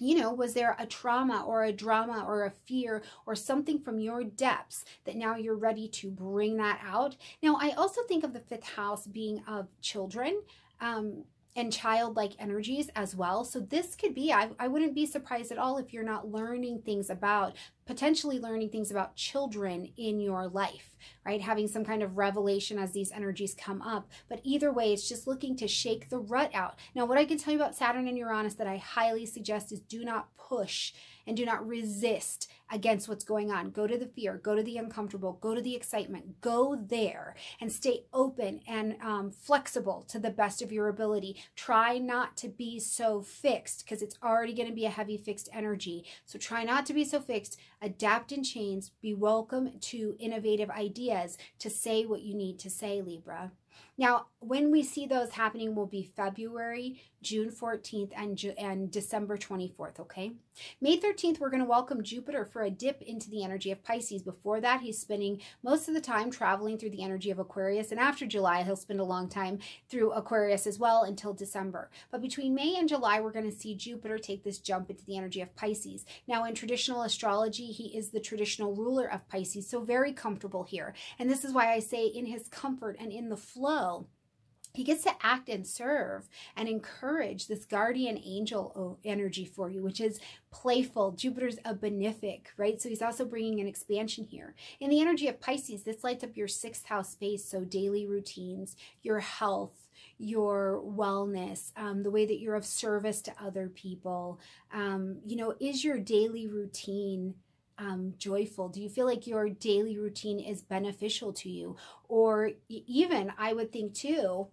you 0.00 0.18
know, 0.18 0.32
was 0.32 0.54
there 0.54 0.74
a 0.78 0.86
trauma 0.86 1.44
or 1.46 1.62
a 1.62 1.72
drama 1.72 2.24
or 2.26 2.44
a 2.44 2.50
fear 2.50 3.02
or 3.26 3.36
something 3.36 3.78
from 3.78 4.00
your 4.00 4.24
depths 4.24 4.84
that 5.04 5.14
now 5.14 5.36
you're 5.36 5.54
ready 5.54 5.86
to 5.88 6.10
bring 6.10 6.56
that 6.56 6.80
out? 6.84 7.16
Now, 7.42 7.58
I 7.60 7.70
also 7.72 8.02
think 8.08 8.24
of 8.24 8.32
the 8.32 8.40
fifth 8.40 8.64
house 8.64 9.06
being 9.06 9.42
of 9.46 9.68
children. 9.80 10.42
Um, 10.80 11.24
and 11.56 11.72
childlike 11.72 12.32
energies 12.38 12.90
as 12.94 13.16
well. 13.16 13.44
So 13.44 13.58
this 13.58 13.96
could 13.96 14.14
be, 14.14 14.32
I, 14.32 14.50
I 14.60 14.68
wouldn't 14.68 14.94
be 14.94 15.04
surprised 15.04 15.50
at 15.50 15.58
all 15.58 15.78
if 15.78 15.92
you're 15.92 16.04
not 16.04 16.30
learning 16.30 16.82
things 16.82 17.10
about 17.10 17.56
potentially 17.90 18.38
learning 18.38 18.70
things 18.70 18.90
about 18.90 19.16
children 19.16 19.90
in 19.96 20.20
your 20.20 20.46
life, 20.46 20.94
right? 21.26 21.40
Having 21.40 21.68
some 21.68 21.84
kind 21.84 22.02
of 22.02 22.16
revelation 22.16 22.78
as 22.78 22.92
these 22.92 23.10
energies 23.10 23.54
come 23.54 23.82
up. 23.82 24.08
But 24.28 24.40
either 24.44 24.72
way, 24.72 24.92
it's 24.92 25.08
just 25.08 25.26
looking 25.26 25.56
to 25.56 25.66
shake 25.66 26.08
the 26.08 26.18
rut 26.18 26.54
out. 26.54 26.78
Now, 26.94 27.04
what 27.04 27.18
I 27.18 27.24
can 27.24 27.36
tell 27.36 27.52
you 27.52 27.58
about 27.58 27.74
Saturn 27.74 28.06
and 28.06 28.16
Uranus 28.16 28.54
that 28.54 28.68
I 28.68 28.76
highly 28.76 29.26
suggest 29.26 29.72
is 29.72 29.80
do 29.80 30.04
not 30.04 30.28
push 30.36 30.92
and 31.26 31.36
do 31.36 31.44
not 31.44 31.66
resist 31.66 32.50
against 32.72 33.08
what's 33.08 33.24
going 33.24 33.50
on. 33.50 33.70
Go 33.70 33.86
to 33.86 33.98
the 33.98 34.06
fear, 34.06 34.40
go 34.42 34.54
to 34.54 34.62
the 34.62 34.78
uncomfortable, 34.78 35.38
go 35.40 35.54
to 35.54 35.60
the 35.60 35.74
excitement, 35.74 36.40
go 36.40 36.76
there 36.88 37.34
and 37.60 37.70
stay 37.70 38.04
open 38.12 38.60
and 38.66 38.96
um, 39.02 39.30
flexible 39.30 40.04
to 40.08 40.18
the 40.18 40.30
best 40.30 40.62
of 40.62 40.72
your 40.72 40.88
ability. 40.88 41.36
Try 41.56 41.98
not 41.98 42.36
to 42.38 42.48
be 42.48 42.78
so 42.78 43.22
fixed 43.22 43.84
because 43.84 44.02
it's 44.02 44.18
already 44.22 44.54
going 44.54 44.68
to 44.68 44.74
be 44.74 44.86
a 44.86 44.90
heavy 44.90 45.16
fixed 45.16 45.48
energy. 45.52 46.04
So 46.26 46.38
try 46.38 46.64
not 46.64 46.86
to 46.86 46.94
be 46.94 47.04
so 47.04 47.20
fixed 47.20 47.58
adapt 47.82 48.32
and 48.32 48.44
change, 48.44 48.90
be 49.00 49.14
welcome 49.14 49.78
to 49.80 50.16
innovative 50.18 50.70
ideas 50.70 51.38
to 51.58 51.70
say 51.70 52.04
what 52.04 52.22
you 52.22 52.34
need 52.34 52.58
to 52.60 52.70
say, 52.70 53.00
Libra. 53.00 53.52
Now, 54.00 54.28
when 54.38 54.70
we 54.70 54.82
see 54.82 55.04
those 55.04 55.32
happening 55.32 55.74
will 55.74 55.86
be 55.86 56.10
February, 56.16 57.02
June 57.20 57.50
14th, 57.50 58.12
and, 58.16 58.42
and 58.56 58.90
December 58.90 59.36
24th, 59.36 60.00
okay? 60.00 60.32
May 60.80 60.98
13th, 60.98 61.38
we're 61.38 61.50
going 61.50 61.62
to 61.62 61.68
welcome 61.68 62.02
Jupiter 62.02 62.46
for 62.46 62.62
a 62.62 62.70
dip 62.70 63.02
into 63.02 63.28
the 63.28 63.44
energy 63.44 63.70
of 63.70 63.84
Pisces. 63.84 64.22
Before 64.22 64.58
that, 64.62 64.80
he's 64.80 64.98
spending 64.98 65.42
most 65.62 65.88
of 65.88 65.94
the 65.94 66.00
time 66.00 66.30
traveling 66.30 66.78
through 66.78 66.90
the 66.90 67.02
energy 67.02 67.30
of 67.30 67.38
Aquarius, 67.38 67.90
and 67.90 68.00
after 68.00 68.24
July, 68.24 68.62
he'll 68.62 68.76
spend 68.76 69.00
a 69.00 69.04
long 69.04 69.28
time 69.28 69.58
through 69.90 70.12
Aquarius 70.12 70.66
as 70.66 70.78
well 70.78 71.02
until 71.02 71.34
December. 71.34 71.90
But 72.10 72.22
between 72.22 72.54
May 72.54 72.76
and 72.78 72.88
July, 72.88 73.20
we're 73.20 73.32
going 73.32 73.50
to 73.50 73.56
see 73.56 73.74
Jupiter 73.74 74.16
take 74.16 74.42
this 74.42 74.58
jump 74.58 74.88
into 74.88 75.04
the 75.04 75.18
energy 75.18 75.42
of 75.42 75.54
Pisces. 75.54 76.06
Now, 76.26 76.44
in 76.44 76.54
traditional 76.54 77.02
astrology, 77.02 77.66
he 77.66 77.94
is 77.94 78.08
the 78.08 78.20
traditional 78.20 78.74
ruler 78.74 79.06
of 79.06 79.28
Pisces, 79.28 79.68
so 79.68 79.80
very 79.80 80.14
comfortable 80.14 80.64
here. 80.64 80.94
And 81.18 81.28
this 81.28 81.44
is 81.44 81.52
why 81.52 81.72
I 81.74 81.80
say 81.80 82.06
in 82.06 82.24
his 82.24 82.48
comfort 82.48 82.96
and 82.98 83.12
in 83.12 83.28
the 83.28 83.36
flow, 83.36 83.89
he 84.72 84.84
gets 84.84 85.02
to 85.02 85.12
act 85.20 85.48
and 85.48 85.66
serve 85.66 86.28
and 86.56 86.68
encourage 86.68 87.48
this 87.48 87.64
guardian 87.64 88.20
angel 88.24 88.98
energy 89.04 89.44
for 89.44 89.68
you, 89.68 89.82
which 89.82 90.00
is 90.00 90.20
playful. 90.52 91.12
Jupiter's 91.12 91.58
a 91.64 91.74
benefic, 91.74 92.42
right? 92.56 92.80
So 92.80 92.88
he's 92.88 93.02
also 93.02 93.24
bringing 93.24 93.60
an 93.60 93.66
expansion 93.66 94.24
here. 94.24 94.54
In 94.78 94.90
the 94.90 95.00
energy 95.00 95.26
of 95.26 95.40
Pisces, 95.40 95.82
this 95.82 96.04
lights 96.04 96.22
up 96.22 96.36
your 96.36 96.48
sixth 96.48 96.86
house 96.86 97.10
space, 97.10 97.44
so 97.44 97.64
daily 97.64 98.06
routines, 98.06 98.76
your 99.02 99.18
health, 99.18 99.88
your 100.18 100.80
wellness, 100.84 101.72
um, 101.76 102.02
the 102.02 102.10
way 102.10 102.24
that 102.26 102.38
you're 102.38 102.54
of 102.54 102.64
service 102.64 103.20
to 103.22 103.32
other 103.42 103.68
people. 103.68 104.38
Um, 104.72 105.18
you 105.26 105.34
know, 105.34 105.54
is 105.58 105.82
your 105.82 105.98
daily 105.98 106.46
routine 106.46 107.34
um, 107.80 108.14
joyful? 108.18 108.68
Do 108.68 108.80
you 108.80 108.88
feel 108.88 109.06
like 109.06 109.26
your 109.26 109.48
daily 109.48 109.98
routine 109.98 110.38
is 110.38 110.62
beneficial 110.62 111.32
to 111.34 111.48
you? 111.48 111.76
Or 112.08 112.50
even, 112.68 113.32
I 113.38 113.54
would 113.54 113.72
think 113.72 113.94
too, 113.94 114.48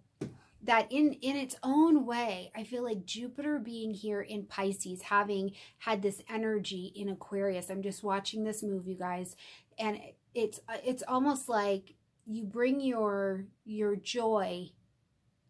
that 0.62 0.90
in 0.90 1.12
in 1.14 1.36
its 1.36 1.54
own 1.62 2.04
way 2.04 2.50
i 2.56 2.64
feel 2.64 2.82
like 2.82 3.06
jupiter 3.06 3.60
being 3.60 3.94
here 3.94 4.20
in 4.20 4.42
pisces 4.44 5.02
having 5.02 5.52
had 5.78 6.02
this 6.02 6.20
energy 6.28 6.92
in 6.96 7.08
aquarius 7.08 7.70
i'm 7.70 7.80
just 7.80 8.02
watching 8.02 8.42
this 8.42 8.62
move 8.62 8.88
you 8.88 8.96
guys 8.96 9.36
and 9.78 10.00
it's 10.34 10.60
it's 10.84 11.04
almost 11.06 11.48
like 11.48 11.94
you 12.26 12.42
bring 12.42 12.80
your 12.80 13.44
your 13.64 13.94
joy 13.94 14.68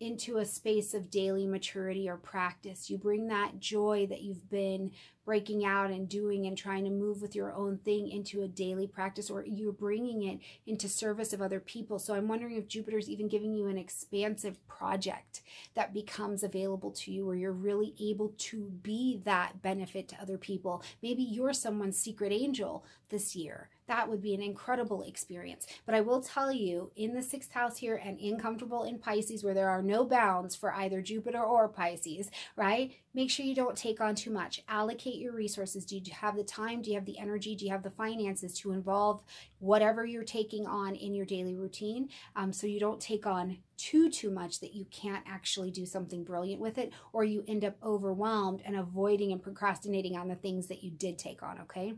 into 0.01 0.39
a 0.39 0.45
space 0.45 0.95
of 0.95 1.11
daily 1.11 1.47
maturity 1.47 2.09
or 2.09 2.17
practice. 2.17 2.89
You 2.89 2.99
bring 2.99 3.29
that 3.29 3.59
joy 3.59 4.07
that 4.11 4.23
you've 4.23 4.49
been 4.49 4.93
breaking 5.25 5.65
out 5.65 5.91
and 5.91 6.09
doing 6.09 6.47
and 6.47 6.57
trying 6.57 6.85
to 6.85 6.91
move 6.91 7.21
with 7.21 7.35
your 7.35 7.53
own 7.53 7.79
thing 7.79 8.09
into 8.09 8.43
a 8.43 8.49
daily 8.49 8.87
practice, 8.87 9.29
or 9.29 9.45
you're 9.45 9.73
bringing 9.73 10.23
it 10.23 10.39
into 10.67 10.89
service 10.89 11.33
of 11.33 11.43
other 11.43 11.61
people. 11.61 11.99
So 11.99 12.15
I'm 12.15 12.29
wondering 12.29 12.57
if 12.57 12.69
Jupiter's 12.69 13.11
even 13.11 13.29
giving 13.29 13.55
you 13.55 13.67
an 13.67 13.77
expansive 13.77 14.67
project 14.69 15.43
that 15.75 15.93
becomes 15.93 16.43
available 16.43 16.93
to 16.93 17.13
you, 17.13 17.27
where 17.27 17.37
you're 17.37 17.53
really 17.53 17.95
able 18.01 18.33
to 18.39 18.71
be 18.83 19.21
that 19.25 19.61
benefit 19.61 20.09
to 20.09 20.21
other 20.21 20.39
people. 20.39 20.83
Maybe 21.03 21.23
you're 21.23 21.53
someone's 21.53 21.99
secret 21.99 22.33
angel 22.33 22.85
this 23.11 23.37
year 23.37 23.69
that 23.89 24.09
would 24.09 24.23
be 24.23 24.35
an 24.35 24.43
incredible 24.43 25.03
experience. 25.03 25.67
But 25.85 25.95
I 25.95 26.01
will 26.01 26.23
tell 26.23 26.53
you, 26.53 26.93
in 26.97 27.15
the 27.15 27.23
sixth 27.23 27.53
house 27.53 27.79
here 27.79 27.97
and 27.97 28.19
incomfortable 28.19 28.85
in 28.85 28.99
Pisces, 28.99 29.43
where 29.43 29.55
there 29.55 29.69
are 29.69 29.83
no 29.83 30.05
bounds 30.05 30.55
for 30.55 30.73
either 30.73 31.03
Jupiter 31.03 31.43
or 31.43 31.69
Pisces, 31.69 32.31
right? 32.57 32.93
Make 33.15 33.31
sure 33.31 33.45
you 33.45 33.55
don't 33.55 33.77
take 33.77 34.01
on 34.01 34.15
too 34.15 34.31
much. 34.31 34.63
Allocate 34.69 35.17
your 35.17 35.33
resources. 35.33 35.85
Do 35.85 35.97
you 35.97 36.03
have 36.13 36.37
the 36.37 36.45
time? 36.45 36.83
Do 36.83 36.91
you 36.91 36.97
have 36.97 37.07
the 37.07 37.19
energy? 37.19 37.57
Do 37.57 37.65
you 37.65 37.73
have 37.73 37.83
the 37.83 37.91
finances 37.91 38.55
to 38.61 38.73
involve 38.73 39.25
whatever 39.59 40.07
you're 40.07 40.23
taking 40.23 40.67
on 40.67 40.95
in 40.95 41.15
your 41.15 41.27
daily 41.27 41.57
routine? 41.57 42.11
Um, 42.37 42.53
so 42.53 42.67
you 42.67 42.79
don't 42.79 43.01
take 43.01 43.27
on 43.27 43.59
too, 43.77 44.11
too 44.11 44.31
much 44.31 44.61
that 44.61 44.75
you 44.75 44.85
can't 44.91 45.25
actually 45.27 45.71
do 45.71 45.87
something 45.87 46.25
brilliant 46.25 46.61
with 46.61 46.79
it, 46.79 46.93
or 47.13 47.25
you 47.25 47.45
end 47.49 47.65
up 47.65 47.77
overwhelmed 47.83 48.63
and 48.65 48.77
avoiding 48.77 49.33
and 49.33 49.43
procrastinating 49.43 50.17
on 50.17 50.29
the 50.29 50.35
things 50.35 50.67
that 50.67 50.83
you 50.83 50.91
did 50.91 51.19
take 51.19 51.43
on, 51.43 51.61
okay? 51.61 51.95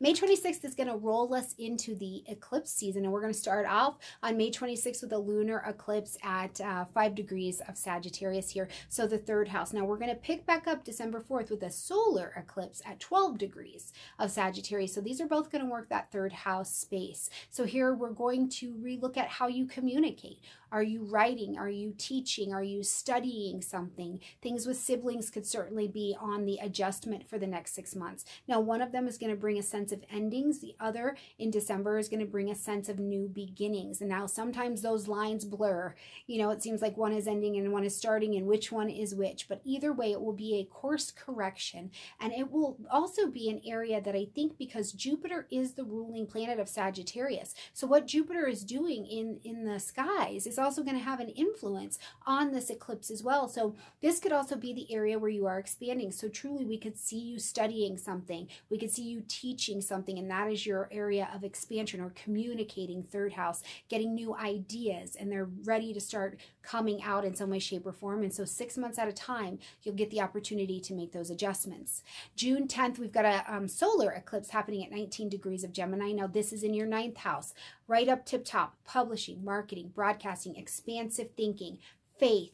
May 0.00 0.12
26th 0.12 0.64
is 0.64 0.74
going 0.74 0.88
to 0.88 0.96
roll 0.96 1.32
us 1.34 1.54
into 1.58 1.94
the 1.94 2.24
eclipse 2.28 2.70
season, 2.70 3.04
and 3.04 3.12
we're 3.12 3.20
going 3.20 3.32
to 3.32 3.38
start 3.38 3.66
off 3.66 3.98
on 4.22 4.36
May 4.36 4.50
26th 4.50 5.02
with 5.02 5.12
a 5.12 5.18
lunar 5.18 5.62
eclipse 5.66 6.16
at 6.22 6.60
uh, 6.60 6.84
5 6.86 7.14
degrees 7.14 7.60
of 7.68 7.76
Sagittarius 7.76 8.50
here, 8.50 8.68
so 8.88 9.06
the 9.06 9.18
third 9.18 9.48
house. 9.48 9.72
Now, 9.72 9.84
we're 9.84 9.98
going 9.98 10.14
to 10.14 10.16
pick 10.16 10.46
back 10.46 10.66
up 10.66 10.84
December 10.84 11.20
4th 11.20 11.50
with 11.50 11.62
a 11.62 11.70
solar 11.70 12.32
eclipse 12.36 12.82
at 12.84 13.00
12 13.00 13.38
degrees 13.38 13.92
of 14.18 14.30
Sagittarius. 14.30 14.94
So 14.94 15.00
these 15.00 15.20
are 15.20 15.26
both 15.26 15.50
going 15.50 15.64
to 15.64 15.70
work 15.70 15.88
that 15.88 16.10
third 16.10 16.32
house 16.32 16.74
space. 16.74 17.30
So 17.50 17.64
here 17.64 17.94
we're 17.94 18.10
going 18.10 18.48
to 18.50 18.74
relook 18.74 19.16
at 19.16 19.28
how 19.28 19.48
you 19.48 19.66
communicate. 19.66 20.38
Are 20.70 20.82
you 20.82 21.04
writing? 21.04 21.56
Are 21.58 21.68
you 21.68 21.94
teaching? 21.96 22.52
Are 22.52 22.62
you 22.62 22.82
studying 22.82 23.62
something? 23.62 24.20
Things 24.42 24.66
with 24.66 24.76
siblings 24.76 25.30
could 25.30 25.46
certainly 25.46 25.88
be 25.88 26.16
on 26.20 26.44
the 26.44 26.58
adjustment 26.60 27.26
for 27.26 27.38
the 27.38 27.46
next 27.46 27.74
six 27.74 27.94
months. 27.94 28.24
Now, 28.46 28.60
one 28.60 28.82
of 28.82 28.92
them 28.92 29.08
is 29.08 29.18
going 29.18 29.30
to 29.30 29.40
bring 29.40 29.58
a 29.58 29.62
sense 29.62 29.92
of 29.92 30.04
endings. 30.10 30.58
The 30.58 30.74
other 30.78 31.16
in 31.38 31.50
December 31.50 31.98
is 31.98 32.08
going 32.08 32.20
to 32.20 32.26
bring 32.26 32.50
a 32.50 32.54
sense 32.54 32.88
of 32.88 32.98
new 32.98 33.28
beginnings. 33.28 34.00
And 34.00 34.10
now 34.10 34.26
sometimes 34.26 34.82
those 34.82 35.08
lines 35.08 35.44
blur. 35.44 35.94
You 36.26 36.38
know, 36.38 36.50
it 36.50 36.62
seems 36.62 36.82
like 36.82 36.96
one 36.96 37.12
is 37.12 37.26
ending 37.26 37.56
and 37.56 37.72
one 37.72 37.84
is 37.84 37.96
starting 37.96 38.34
and 38.36 38.46
which 38.46 38.70
one 38.70 38.90
is 38.90 39.14
which. 39.14 39.48
But 39.48 39.62
either 39.64 39.92
way, 39.92 40.12
it 40.12 40.20
will 40.20 40.32
be 40.32 40.56
a 40.56 40.64
course 40.64 41.10
correction. 41.10 41.90
And 42.20 42.32
it 42.32 42.50
will 42.50 42.76
also 42.90 43.26
be 43.26 43.48
an 43.48 43.62
area 43.66 44.00
that 44.00 44.14
I 44.14 44.26
think 44.34 44.58
because 44.58 44.92
Jupiter 44.92 45.46
is 45.50 45.72
the 45.72 45.84
ruling 45.84 46.26
planet 46.26 46.58
of 46.58 46.68
Sagittarius. 46.68 47.54
So 47.72 47.86
what 47.86 48.06
Jupiter 48.06 48.46
is 48.46 48.64
doing 48.64 49.06
in, 49.06 49.40
in 49.44 49.64
the 49.64 49.80
skies 49.80 50.46
is 50.46 50.57
also 50.58 50.82
going 50.82 50.98
to 50.98 51.04
have 51.04 51.20
an 51.20 51.28
influence 51.30 51.98
on 52.26 52.52
this 52.52 52.70
eclipse 52.70 53.10
as 53.10 53.22
well. 53.22 53.48
So 53.48 53.74
this 54.00 54.20
could 54.20 54.32
also 54.32 54.56
be 54.56 54.72
the 54.72 54.92
area 54.92 55.18
where 55.18 55.30
you 55.30 55.46
are 55.46 55.58
expanding. 55.58 56.12
So 56.12 56.28
truly 56.28 56.64
we 56.64 56.78
could 56.78 56.98
see 56.98 57.18
you 57.18 57.38
studying 57.38 57.96
something. 57.96 58.48
We 58.70 58.78
could 58.78 58.90
see 58.90 59.02
you 59.02 59.22
teaching 59.28 59.80
something 59.80 60.18
and 60.18 60.30
that 60.30 60.50
is 60.50 60.66
your 60.66 60.88
area 60.92 61.28
of 61.34 61.44
expansion 61.44 62.00
or 62.00 62.10
communicating 62.10 63.02
third 63.02 63.32
house, 63.34 63.62
getting 63.88 64.14
new 64.14 64.34
ideas 64.34 65.16
and 65.16 65.30
they're 65.30 65.48
ready 65.64 65.92
to 65.92 66.00
start 66.00 66.38
coming 66.62 67.02
out 67.02 67.24
in 67.24 67.34
some 67.34 67.50
way, 67.50 67.58
shape, 67.58 67.86
or 67.86 67.92
form. 67.92 68.22
And 68.22 68.32
so 68.32 68.44
six 68.44 68.76
months 68.76 68.98
at 68.98 69.08
a 69.08 69.12
time, 69.12 69.58
you'll 69.82 69.94
get 69.94 70.10
the 70.10 70.20
opportunity 70.20 70.80
to 70.80 70.92
make 70.92 71.12
those 71.12 71.30
adjustments. 71.30 72.02
June 72.36 72.68
10th, 72.68 72.98
we've 72.98 73.12
got 73.12 73.24
a 73.24 73.42
um, 73.52 73.68
solar 73.68 74.12
eclipse 74.12 74.50
happening 74.50 74.84
at 74.84 74.90
19 74.90 75.28
degrees 75.28 75.64
of 75.64 75.72
Gemini. 75.72 76.12
Now 76.12 76.26
this 76.26 76.52
is 76.52 76.62
in 76.62 76.74
your 76.74 76.86
ninth 76.86 77.18
house, 77.18 77.54
right 77.86 78.08
up 78.08 78.26
tip 78.26 78.44
top, 78.44 78.74
publishing, 78.84 79.44
marketing, 79.44 79.92
broadcasting, 79.94 80.47
expansive 80.56 81.30
thinking, 81.36 81.78
faith, 82.18 82.52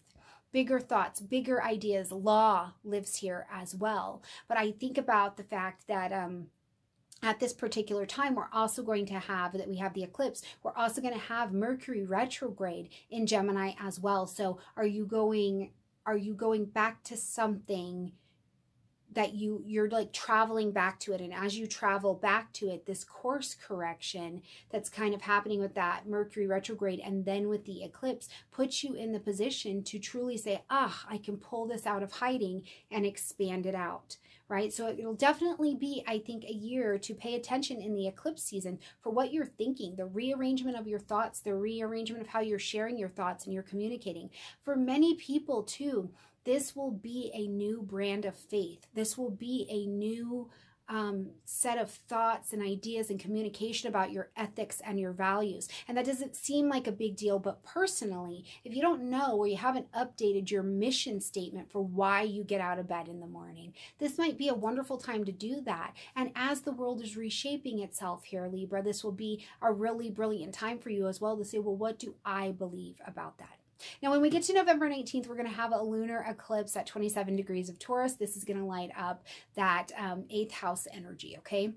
bigger 0.53 0.81
thoughts, 0.81 1.21
bigger 1.21 1.63
ideas. 1.63 2.13
Law 2.13 2.73
lives 2.85 3.17
here 3.17 3.47
as 3.53 3.75
well. 3.75 4.23
But 4.49 4.57
I 4.57 4.71
think 4.71 4.97
about 4.97 5.37
the 5.37 5.43
fact 5.43 5.89
that 5.89 6.13
um, 6.13 6.47
at 7.23 7.41
this 7.41 7.53
particular 7.53 8.07
time, 8.07 8.35
we're 8.35 8.49
also 8.53 8.83
going 8.83 9.07
to 9.07 9.19
have 9.19 9.53
that 9.53 9.69
we 9.69 9.79
have 9.79 9.95
the 9.95 10.05
eclipse. 10.05 10.43
We're 10.63 10.77
also 10.77 11.01
going 11.01 11.15
to 11.15 11.21
have 11.21 11.53
Mercury 11.53 12.05
retrograde 12.05 12.91
in 13.11 13.27
Gemini 13.27 13.73
as 13.81 13.99
well. 13.99 14.27
So 14.27 14.59
are 14.77 14.87
you 14.87 15.07
going, 15.07 15.73
are 16.07 16.17
you 16.17 16.35
going 16.35 16.67
back 16.67 17.03
to 17.05 17.17
something 17.17 18.13
that 19.14 19.35
you 19.35 19.62
you're 19.66 19.90
like 19.90 20.12
traveling 20.12 20.73
back 20.73 21.00
to 21.00 21.12
it. 21.12 21.21
And 21.21 21.33
as 21.33 21.56
you 21.56 21.66
travel 21.66 22.14
back 22.14 22.52
to 22.54 22.68
it 22.68 22.87
this 22.87 23.04
course 23.04 23.54
correction 23.54 24.42
that's 24.71 24.88
kind 24.88 25.14
of 25.14 25.23
happening 25.23 25.61
with 25.61 25.75
that 25.75 26.06
mercury 26.06 26.47
retrograde 26.47 27.00
and 27.04 27.25
then 27.25 27.49
with 27.49 27.64
the 27.64 27.83
eclipse 27.83 28.28
puts 28.50 28.83
you 28.85 28.94
in 28.94 29.12
the 29.12 29.21
position 29.21 29.83
to 29.85 29.99
truly 29.99 30.37
say 30.37 30.62
ah 30.71 31.04
i 31.09 31.18
can 31.18 31.37
pull 31.37 31.66
this 31.66 31.87
out 31.87 32.02
of 32.02 32.12
hiding 32.12 32.62
and 32.90 33.06
expand 33.06 33.66
it 33.66 33.75
out 33.75 34.16
right? 34.49 34.73
So 34.73 34.88
it'll 34.88 35.14
definitely 35.14 35.75
be 35.75 36.04
i 36.06 36.18
think 36.18 36.44
a 36.44 36.52
year 36.52 36.99
to 36.99 37.14
pay 37.14 37.35
attention 37.35 37.80
in 37.80 37.94
the 37.94 38.06
eclipse 38.06 38.42
season 38.42 38.78
for 39.02 39.11
what 39.11 39.33
you're 39.33 39.47
thinking 39.47 39.97
the 39.97 40.06
rearrangement 40.06 40.76
of 40.76 40.87
your 40.87 40.99
thoughts 40.99 41.40
the 41.40 41.54
rearrangement 41.54 42.23
of 42.23 42.28
how 42.28 42.40
you're 42.40 42.59
sharing 42.59 42.99
your 42.99 43.09
thoughts 43.09 43.44
and 43.44 43.54
you're 43.54 43.62
communicating. 43.62 44.30
For 44.62 44.76
many 44.76 45.14
people 45.14 45.62
too 45.62 46.11
this 46.45 46.77
will 46.77 46.91
be 46.91 47.31
a 47.35 47.47
new 47.47 47.83
brand 47.83 48.25
of 48.25 48.37
faith. 48.37 48.87
This 48.95 49.17
will 49.17 49.31
be 49.31 49.67
a 49.71 49.87
new 49.87 50.51
um, 50.89 51.31
set 51.45 51.79
of 51.79 51.91
thoughts 51.91 52.53
and 52.53 52.63
ideas 52.63 53.09
and 53.09 53.19
communication 53.19 53.89
about 53.89 54.13
your 54.13 54.31
ethics 54.37 54.83
and 54.85 55.01
your 55.01 55.13
values. 55.13 55.69
And 55.89 55.97
that 55.97 56.05
doesn't 56.05 56.37
seem 56.37 56.69
like 56.69 56.87
a 56.87 56.93
big 56.93 57.17
deal, 57.17 57.39
but 57.39 57.65
personally, 57.65 58.45
if 58.65 58.75
you 58.75 58.83
don't 58.83 59.09
know 59.09 59.37
or 59.37 59.47
you 59.47 59.57
haven't 59.57 59.91
updated 59.93 60.51
your 60.51 60.63
mission 60.63 61.21
statement 61.21 61.71
for 61.71 61.83
why 61.83 62.23
you 62.23 62.45
get 62.45 62.61
out 62.61 62.79
of 62.79 62.89
bed 62.89 63.09
in 63.09 63.21
the 63.21 63.27
morning, 63.27 63.73
this 63.99 64.19
might 64.19 64.37
be 64.37 64.49
a 64.49 64.55
wonderful 64.55 64.99
time 64.99 65.25
to 65.25 65.33
do 65.33 65.61
that. 65.63 65.95
And 66.15 66.31
as 66.35 66.61
the 66.61 66.73
world 66.73 67.03
is 67.03 67.17
reshaping 67.17 67.79
itself 67.79 68.25
here, 68.25 68.47
Libra, 68.47 68.83
this 68.83 69.03
will 69.03 69.13
be 69.13 69.45
a 69.63 69.73
really 69.73 70.11
brilliant 70.11 70.53
time 70.53 70.79
for 70.79 70.91
you 70.91 71.09
as 71.09 71.21
well 71.21 71.37
to 71.37 71.45
say, 71.45 71.59
well, 71.59 71.77
what 71.77 71.99
do 71.99 72.15
I 72.25 72.51
believe 72.51 72.97
about 73.07 73.39
that? 73.39 73.63
Now, 74.02 74.11
when 74.11 74.21
we 74.21 74.31
get 74.31 74.43
to 74.45 74.52
November 74.52 74.88
19th, 74.88 75.26
we're 75.26 75.37
going 75.37 75.49
to 75.49 75.54
have 75.54 75.73
a 75.73 75.83
lunar 75.83 76.25
eclipse 76.28 76.76
at 76.76 76.87
27 76.87 77.37
degrees 77.37 77.69
of 77.69 77.78
Taurus. 77.78 78.14
This 78.14 78.37
is 78.37 78.45
going 78.45 78.59
to 78.59 78.64
light 78.64 78.90
up 78.99 79.25
that 79.54 79.93
um, 79.99 80.25
eighth 80.31 80.52
house 80.52 80.87
energy, 80.93 81.37
okay? 81.38 81.73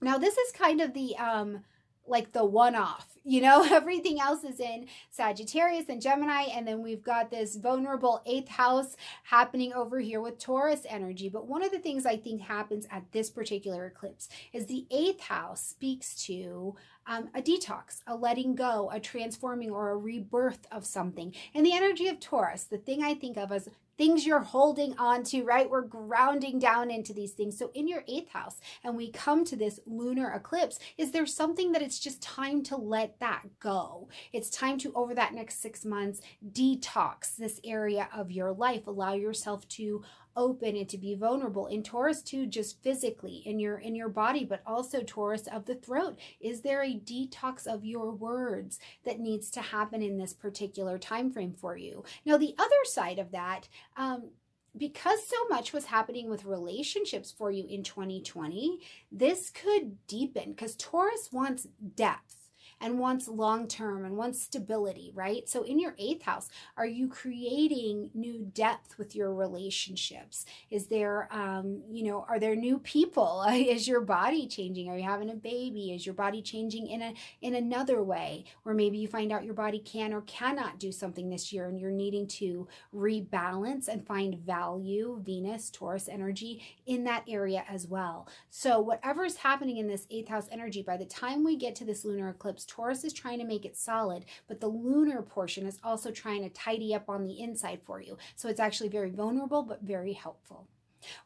Now, 0.00 0.18
this 0.18 0.36
is 0.36 0.52
kind 0.52 0.80
of 0.80 0.94
the... 0.94 1.16
Um, 1.16 1.64
like 2.08 2.32
the 2.32 2.44
one 2.44 2.74
off. 2.74 3.06
You 3.28 3.42
know, 3.42 3.62
everything 3.70 4.18
else 4.18 4.42
is 4.42 4.58
in 4.58 4.86
Sagittarius 5.10 5.90
and 5.90 6.00
Gemini, 6.00 6.44
and 6.44 6.66
then 6.66 6.82
we've 6.82 7.02
got 7.02 7.30
this 7.30 7.56
vulnerable 7.56 8.22
eighth 8.24 8.48
house 8.48 8.96
happening 9.24 9.74
over 9.74 9.98
here 9.98 10.22
with 10.22 10.38
Taurus 10.38 10.86
energy. 10.88 11.28
But 11.28 11.46
one 11.46 11.62
of 11.62 11.70
the 11.70 11.78
things 11.78 12.06
I 12.06 12.16
think 12.16 12.40
happens 12.40 12.86
at 12.90 13.12
this 13.12 13.28
particular 13.28 13.84
eclipse 13.84 14.30
is 14.54 14.64
the 14.64 14.86
eighth 14.90 15.20
house 15.20 15.60
speaks 15.60 16.24
to 16.24 16.74
um, 17.08 17.30
a 17.34 17.42
detox, 17.42 18.02
a 18.06 18.14
letting 18.14 18.54
go, 18.54 18.90
a 18.92 19.00
transforming, 19.00 19.70
or 19.70 19.90
a 19.90 19.96
rebirth 19.96 20.66
of 20.70 20.86
something. 20.86 21.34
And 21.54 21.66
the 21.66 21.74
energy 21.74 22.06
of 22.06 22.20
Taurus, 22.20 22.64
the 22.64 22.78
thing 22.78 23.02
I 23.02 23.14
think 23.14 23.36
of 23.36 23.50
as 23.50 23.68
things 23.96 24.24
you're 24.24 24.40
holding 24.40 24.96
on 24.96 25.24
to, 25.24 25.42
right? 25.42 25.68
We're 25.68 25.82
grounding 25.82 26.60
down 26.60 26.88
into 26.90 27.12
these 27.12 27.32
things. 27.32 27.58
So 27.58 27.72
in 27.74 27.88
your 27.88 28.04
eighth 28.06 28.30
house, 28.30 28.60
and 28.84 28.96
we 28.96 29.10
come 29.10 29.44
to 29.46 29.56
this 29.56 29.80
lunar 29.86 30.30
eclipse, 30.30 30.78
is 30.96 31.10
there 31.10 31.26
something 31.26 31.72
that 31.72 31.82
it's 31.82 31.98
just 31.98 32.22
time 32.22 32.62
to 32.64 32.76
let 32.76 33.18
that 33.18 33.42
go? 33.58 34.08
It's 34.32 34.50
time 34.50 34.78
to, 34.78 34.92
over 34.94 35.14
that 35.16 35.34
next 35.34 35.60
six 35.60 35.84
months, 35.84 36.20
detox 36.52 37.34
this 37.34 37.60
area 37.64 38.08
of 38.14 38.30
your 38.30 38.52
life. 38.52 38.86
Allow 38.86 39.14
yourself 39.14 39.66
to 39.70 40.04
open 40.38 40.76
and 40.76 40.88
to 40.88 40.96
be 40.96 41.14
vulnerable 41.14 41.66
in 41.66 41.82
taurus 41.82 42.22
too 42.22 42.46
just 42.46 42.82
physically 42.82 43.42
in 43.44 43.58
your 43.58 43.78
in 43.78 43.94
your 43.94 44.08
body 44.08 44.44
but 44.44 44.62
also 44.64 45.02
taurus 45.02 45.46
of 45.48 45.66
the 45.66 45.74
throat. 45.74 46.18
Is 46.40 46.62
there 46.62 46.82
a 46.82 46.94
detox 46.94 47.66
of 47.66 47.84
your 47.84 48.12
words 48.12 48.78
that 49.04 49.20
needs 49.20 49.50
to 49.50 49.60
happen 49.60 50.00
in 50.00 50.16
this 50.16 50.32
particular 50.32 50.96
time 50.96 51.30
frame 51.30 51.52
for 51.52 51.76
you? 51.76 52.04
Now 52.24 52.38
the 52.38 52.54
other 52.56 52.84
side 52.84 53.18
of 53.18 53.32
that 53.32 53.68
um, 53.96 54.30
because 54.76 55.26
so 55.26 55.36
much 55.48 55.72
was 55.72 55.86
happening 55.86 56.28
with 56.28 56.44
relationships 56.44 57.34
for 57.36 57.50
you 57.50 57.66
in 57.68 57.82
2020, 57.82 58.78
this 59.10 59.50
could 59.50 59.96
deepen 60.06 60.52
because 60.52 60.76
Taurus 60.76 61.30
wants 61.32 61.66
depth 61.96 62.37
and 62.80 62.98
wants 62.98 63.28
long 63.28 63.66
term 63.66 64.04
and 64.04 64.16
wants 64.16 64.42
stability, 64.42 65.12
right? 65.14 65.48
So 65.48 65.62
in 65.62 65.78
your 65.78 65.94
eighth 65.98 66.22
house, 66.22 66.48
are 66.76 66.86
you 66.86 67.08
creating 67.08 68.10
new 68.14 68.50
depth 68.54 68.98
with 68.98 69.14
your 69.16 69.34
relationships? 69.34 70.46
Is 70.70 70.86
there, 70.86 71.28
um, 71.32 71.82
you 71.90 72.04
know, 72.04 72.24
are 72.28 72.38
there 72.38 72.56
new 72.56 72.78
people? 72.78 73.44
Is 73.48 73.88
your 73.88 74.00
body 74.00 74.46
changing? 74.46 74.88
Are 74.88 74.96
you 74.96 75.04
having 75.04 75.30
a 75.30 75.34
baby? 75.34 75.92
Is 75.92 76.06
your 76.06 76.14
body 76.14 76.42
changing 76.42 76.86
in 76.88 77.02
a 77.02 77.14
in 77.40 77.54
another 77.54 78.02
way? 78.02 78.44
Or 78.64 78.74
maybe 78.74 78.98
you 78.98 79.08
find 79.08 79.32
out 79.32 79.44
your 79.44 79.54
body 79.54 79.78
can 79.78 80.12
or 80.12 80.22
cannot 80.22 80.78
do 80.78 80.92
something 80.92 81.28
this 81.28 81.52
year 81.52 81.66
and 81.66 81.78
you're 81.78 81.90
needing 81.90 82.26
to 82.28 82.68
rebalance 82.94 83.88
and 83.88 84.06
find 84.06 84.38
value, 84.38 85.20
Venus, 85.24 85.70
Taurus 85.70 86.08
energy 86.08 86.62
in 86.86 87.04
that 87.04 87.24
area 87.28 87.64
as 87.68 87.86
well. 87.86 88.28
So 88.50 88.80
whatever's 88.80 89.36
happening 89.36 89.78
in 89.78 89.88
this 89.88 90.06
eighth 90.10 90.28
house 90.28 90.48
energy, 90.50 90.82
by 90.82 90.96
the 90.96 91.04
time 91.04 91.44
we 91.44 91.56
get 91.56 91.74
to 91.76 91.84
this 91.84 92.04
lunar 92.04 92.28
eclipse, 92.28 92.64
Taurus 92.68 93.02
is 93.02 93.12
trying 93.12 93.40
to 93.40 93.44
make 93.44 93.64
it 93.64 93.76
solid, 93.76 94.24
but 94.46 94.60
the 94.60 94.68
lunar 94.68 95.22
portion 95.22 95.66
is 95.66 95.80
also 95.82 96.12
trying 96.12 96.42
to 96.42 96.50
tidy 96.50 96.94
up 96.94 97.08
on 97.08 97.24
the 97.24 97.40
inside 97.40 97.80
for 97.84 98.00
you. 98.00 98.16
So 98.36 98.48
it's 98.48 98.60
actually 98.60 98.90
very 98.90 99.10
vulnerable, 99.10 99.62
but 99.64 99.82
very 99.82 100.12
helpful. 100.12 100.68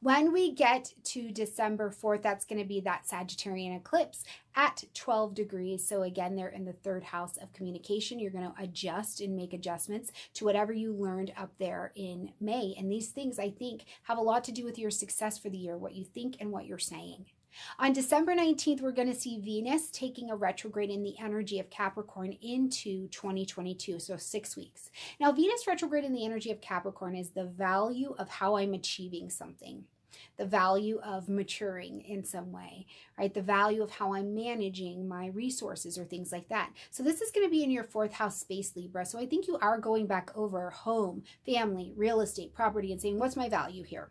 When 0.00 0.32
we 0.32 0.52
get 0.52 0.92
to 1.04 1.30
December 1.30 1.90
4th, 1.90 2.22
that's 2.22 2.44
going 2.44 2.60
to 2.60 2.68
be 2.68 2.80
that 2.80 3.04
Sagittarian 3.10 3.76
eclipse 3.76 4.24
at 4.54 4.84
12 4.94 5.34
degrees. 5.34 5.86
So 5.86 6.02
again, 6.02 6.36
they're 6.36 6.48
in 6.48 6.64
the 6.64 6.72
third 6.72 7.04
house 7.04 7.36
of 7.38 7.52
communication. 7.52 8.18
You're 8.18 8.30
going 8.30 8.52
to 8.52 8.62
adjust 8.62 9.20
and 9.20 9.34
make 9.34 9.52
adjustments 9.52 10.12
to 10.34 10.44
whatever 10.44 10.72
you 10.72 10.92
learned 10.92 11.32
up 11.36 11.52
there 11.58 11.92
in 11.94 12.32
May. 12.40 12.74
And 12.78 12.90
these 12.92 13.08
things, 13.08 13.38
I 13.38 13.50
think, 13.50 13.84
have 14.04 14.18
a 14.18 14.22
lot 14.22 14.44
to 14.44 14.52
do 14.52 14.64
with 14.64 14.78
your 14.78 14.90
success 14.90 15.38
for 15.38 15.48
the 15.48 15.58
year, 15.58 15.76
what 15.76 15.94
you 15.94 16.04
think 16.04 16.36
and 16.38 16.50
what 16.50 16.66
you're 16.66 16.78
saying. 16.78 17.26
On 17.78 17.92
December 17.92 18.34
19th, 18.34 18.80
we're 18.80 18.92
going 18.92 19.12
to 19.12 19.18
see 19.18 19.38
Venus 19.38 19.90
taking 19.90 20.30
a 20.30 20.36
retrograde 20.36 20.90
in 20.90 21.02
the 21.02 21.14
energy 21.20 21.58
of 21.58 21.70
Capricorn 21.70 22.36
into 22.40 23.08
2022, 23.08 23.98
so 23.98 24.16
six 24.16 24.56
weeks. 24.56 24.90
Now, 25.20 25.32
Venus 25.32 25.66
retrograde 25.66 26.04
in 26.04 26.12
the 26.12 26.24
energy 26.24 26.50
of 26.50 26.60
Capricorn 26.60 27.14
is 27.14 27.30
the 27.30 27.44
value 27.44 28.14
of 28.18 28.28
how 28.28 28.56
I'm 28.56 28.74
achieving 28.74 29.30
something. 29.30 29.84
the 30.36 30.46
value 30.46 30.98
of 31.04 31.28
maturing 31.28 32.00
in 32.02 32.24
some 32.24 32.52
way, 32.52 32.86
right? 33.18 33.32
The 33.32 33.42
value 33.42 33.82
of 33.82 33.90
how 33.90 34.14
I'm 34.14 34.34
managing 34.34 35.08
my 35.08 35.26
resources 35.28 35.98
or 35.98 36.04
things 36.04 36.32
like 36.32 36.48
that. 36.48 36.70
So 36.90 37.02
this 37.02 37.20
is 37.20 37.30
going 37.30 37.46
to 37.46 37.50
be 37.50 37.62
in 37.62 37.70
your 37.70 37.84
fourth 37.84 38.12
house 38.12 38.38
space, 38.38 38.74
Libra. 38.76 39.04
So 39.06 39.18
I 39.18 39.26
think 39.26 39.46
you 39.46 39.58
are 39.60 39.78
going 39.78 40.06
back 40.06 40.30
over 40.34 40.70
home, 40.70 41.22
family, 41.44 41.92
real 41.96 42.20
estate, 42.20 42.54
property, 42.54 42.92
and 42.92 43.00
saying, 43.00 43.18
what's 43.18 43.36
my 43.36 43.48
value 43.48 43.84
here? 43.84 44.10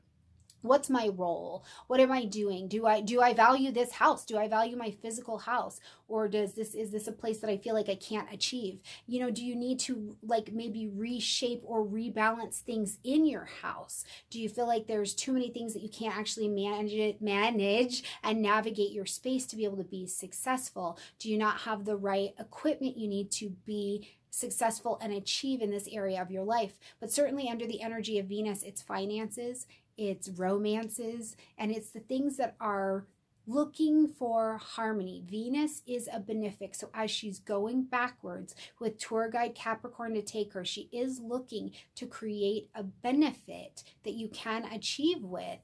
What's 0.61 0.89
my 0.89 1.09
role? 1.15 1.63
What 1.87 1.99
am 1.99 2.11
i 2.11 2.25
doing? 2.25 2.67
Do 2.67 2.85
i 2.85 3.01
do 3.01 3.21
i 3.21 3.33
value 3.33 3.71
this 3.71 3.91
house? 3.91 4.25
Do 4.25 4.37
i 4.37 4.47
value 4.47 4.77
my 4.77 4.91
physical 4.91 5.39
house? 5.39 5.79
Or 6.07 6.27
does 6.27 6.53
this 6.53 6.75
is 6.75 6.91
this 6.91 7.07
a 7.07 7.11
place 7.11 7.39
that 7.39 7.49
i 7.49 7.57
feel 7.57 7.73
like 7.73 7.89
i 7.89 7.95
can't 7.95 8.31
achieve? 8.31 8.79
You 9.07 9.21
know 9.21 9.31
do 9.31 9.43
you 9.43 9.55
need 9.55 9.79
to 9.81 10.15
like 10.23 10.51
maybe 10.53 10.87
reshape 10.87 11.61
or 11.65 11.85
rebalance 11.85 12.59
things 12.59 12.97
in 13.03 13.25
your 13.25 13.47
house? 13.61 14.03
Do 14.29 14.39
you 14.39 14.49
feel 14.49 14.67
like 14.67 14.87
there's 14.87 15.13
too 15.13 15.33
many 15.33 15.49
things 15.49 15.73
that 15.73 15.83
you 15.83 15.89
can't 15.89 16.17
actually 16.17 16.47
manage 16.47 16.93
it 16.93 17.21
manage 17.21 18.03
and 18.23 18.41
navigate 18.41 18.91
your 18.91 19.05
space 19.05 19.45
to 19.47 19.55
be 19.55 19.65
able 19.65 19.77
to 19.77 19.83
be 19.83 20.07
successful? 20.07 20.97
Do 21.19 21.29
you 21.29 21.37
not 21.37 21.61
have 21.61 21.85
the 21.85 21.97
right 21.97 22.33
equipment 22.39 22.97
you 22.97 23.07
need 23.07 23.31
to 23.31 23.49
be 23.65 24.17
successful 24.31 24.97
and 25.01 25.13
achieve 25.13 25.61
in 25.61 25.69
this 25.69 25.87
area 25.91 26.21
of 26.21 26.31
your 26.31 26.43
life. 26.43 26.79
But 26.99 27.11
certainly 27.11 27.49
under 27.49 27.67
the 27.67 27.81
energy 27.81 28.17
of 28.17 28.27
Venus, 28.27 28.63
it's 28.63 28.81
finances, 28.81 29.67
it's 29.97 30.29
romances, 30.29 31.35
and 31.57 31.71
it's 31.71 31.91
the 31.91 31.99
things 31.99 32.37
that 32.37 32.55
are 32.59 33.05
looking 33.47 34.07
for 34.07 34.57
harmony. 34.57 35.23
Venus 35.27 35.81
is 35.87 36.07
a 36.07 36.19
benefic. 36.19 36.75
So 36.75 36.89
as 36.93 37.09
she's 37.09 37.39
going 37.39 37.83
backwards 37.83 38.55
with 38.79 38.99
tour 38.99 39.29
guide 39.29 39.55
Capricorn 39.55 40.13
to 40.13 40.21
take 40.21 40.53
her, 40.53 40.63
she 40.63 40.89
is 40.91 41.19
looking 41.19 41.71
to 41.95 42.05
create 42.05 42.69
a 42.75 42.83
benefit 42.83 43.83
that 44.03 44.13
you 44.13 44.29
can 44.29 44.65
achieve 44.65 45.23
with 45.23 45.59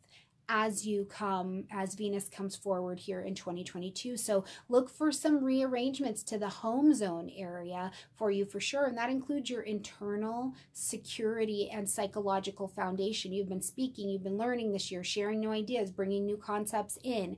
as 0.49 0.85
you 0.85 1.05
come, 1.05 1.65
as 1.71 1.95
Venus 1.95 2.29
comes 2.29 2.55
forward 2.55 2.99
here 2.99 3.21
in 3.21 3.35
2022. 3.35 4.15
So 4.17 4.45
look 4.69 4.89
for 4.89 5.11
some 5.11 5.43
rearrangements 5.43 6.23
to 6.23 6.37
the 6.37 6.47
home 6.47 6.93
zone 6.93 7.29
area 7.35 7.91
for 8.15 8.31
you 8.31 8.45
for 8.45 8.59
sure. 8.59 8.85
And 8.85 8.97
that 8.97 9.09
includes 9.09 9.49
your 9.49 9.61
internal 9.61 10.53
security 10.73 11.69
and 11.69 11.89
psychological 11.89 12.67
foundation. 12.67 13.33
You've 13.33 13.49
been 13.49 13.61
speaking, 13.61 14.09
you've 14.09 14.23
been 14.23 14.37
learning 14.37 14.71
this 14.71 14.91
year, 14.91 15.03
sharing 15.03 15.39
new 15.39 15.51
ideas, 15.51 15.91
bringing 15.91 16.25
new 16.25 16.37
concepts 16.37 16.97
in, 17.03 17.37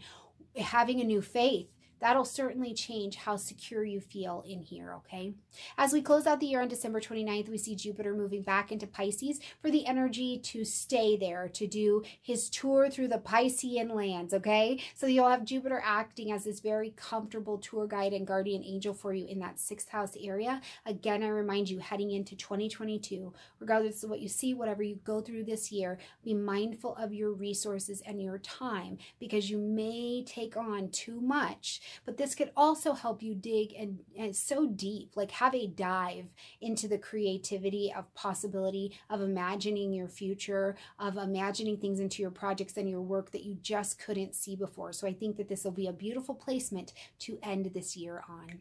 having 0.56 1.02
a 1.02 1.06
new 1.06 1.22
faith 1.22 1.68
That'll 2.00 2.26
certainly 2.26 2.74
change 2.74 3.18
how 3.18 3.36
secure 3.36 3.84
you 3.84 4.00
feel 4.00 4.44
in 4.48 4.62
here, 4.62 4.94
okay? 4.98 5.34
As 5.78 5.94
we 5.94 6.02
close 6.02 6.26
out 6.26 6.40
the 6.40 6.48
year 6.48 6.62
on 6.62 6.68
December 6.68 7.02
29th, 7.02 7.50
we 7.50 7.58
see 7.58 7.76
Jupiter 7.76 8.14
moving 8.14 8.42
back 8.42 8.72
into 8.72 8.88
Pisces 8.88 9.40
for 9.62 9.70
the 9.70 9.86
energy 9.86 10.40
to 10.40 10.64
stay 10.64 11.18
there, 11.18 11.50
to 11.50 11.68
do 11.68 12.04
his 12.22 12.50
tour 12.50 12.90
through 12.90 13.10
the 13.10 13.18
Piscean 13.18 13.94
lands, 13.94 14.34
okay? 14.34 14.80
So 14.96 15.08
you'll 15.08 15.30
have 15.30 15.46
Jupiter 15.46 15.82
acting 15.84 16.32
as 16.32 16.46
this 16.46 16.60
very 16.60 16.94
comfortable 16.96 17.58
tour 17.58 17.88
guide 17.88 18.14
and 18.14 18.26
guardian 18.26 18.64
angel 18.64 18.94
for 18.94 19.14
you 19.14 19.26
in 19.28 19.40
that 19.40 19.60
sixth 19.60 19.90
house 19.90 20.16
area. 20.22 20.62
Again, 20.86 21.24
I 21.24 21.28
remind 21.28 21.70
you, 21.70 21.80
heading 21.80 22.12
into 22.12 22.36
2022, 22.36 23.34
regardless 23.60 24.04
of 24.04 24.10
what 24.10 24.22
you 24.22 24.30
see, 24.30 24.54
whatever 24.54 24.84
you 24.84 25.00
go 25.04 25.22
through 25.22 25.44
this 25.44 25.72
year, 25.72 25.98
be 26.24 26.34
mindful 26.34 26.96
of 26.96 27.14
your 27.14 27.32
resources 27.32 28.02
and 28.06 28.22
your 28.22 28.38
time 28.40 28.98
because 29.20 29.50
you 29.50 29.58
may 29.58 30.24
take 30.26 30.56
on 30.56 30.90
too 30.90 31.20
much 31.20 31.82
but 32.06 32.18
this 32.18 32.36
could 32.36 32.52
also 32.56 32.94
help 32.94 33.22
you 33.22 33.36
dig 33.36 33.74
and, 33.78 34.00
and 34.18 34.36
so 34.36 34.68
deep, 34.68 35.12
like 35.16 35.32
have 35.32 35.56
a 35.56 35.68
dive 35.68 36.26
into 36.62 36.88
the 36.88 36.98
creativity 36.98 37.94
of 37.96 38.14
possibility 38.14 38.98
of 39.10 39.22
imagining 39.22 39.94
your 39.94 40.08
future, 40.08 40.76
of 41.00 41.18
imagining 41.18 41.78
things 41.78 42.00
into 42.00 42.22
your 42.22 42.32
projects 42.32 42.78
and 42.78 42.90
your 42.90 43.02
work 43.02 43.32
that 43.32 43.44
you 43.44 43.56
just 43.62 44.00
couldn't 44.00 44.36
see 44.36 44.56
before. 44.56 44.94
So 44.94 45.08
I 45.08 45.14
think 45.14 45.38
that 45.38 45.50
this 45.50 45.64
will 45.64 45.72
be 45.72 45.88
a 45.88 45.94
beautiful 45.94 46.36
placement 46.36 46.94
to 47.20 47.40
end 47.44 47.72
this 47.74 47.96
year 47.96 48.24
on. 48.28 48.60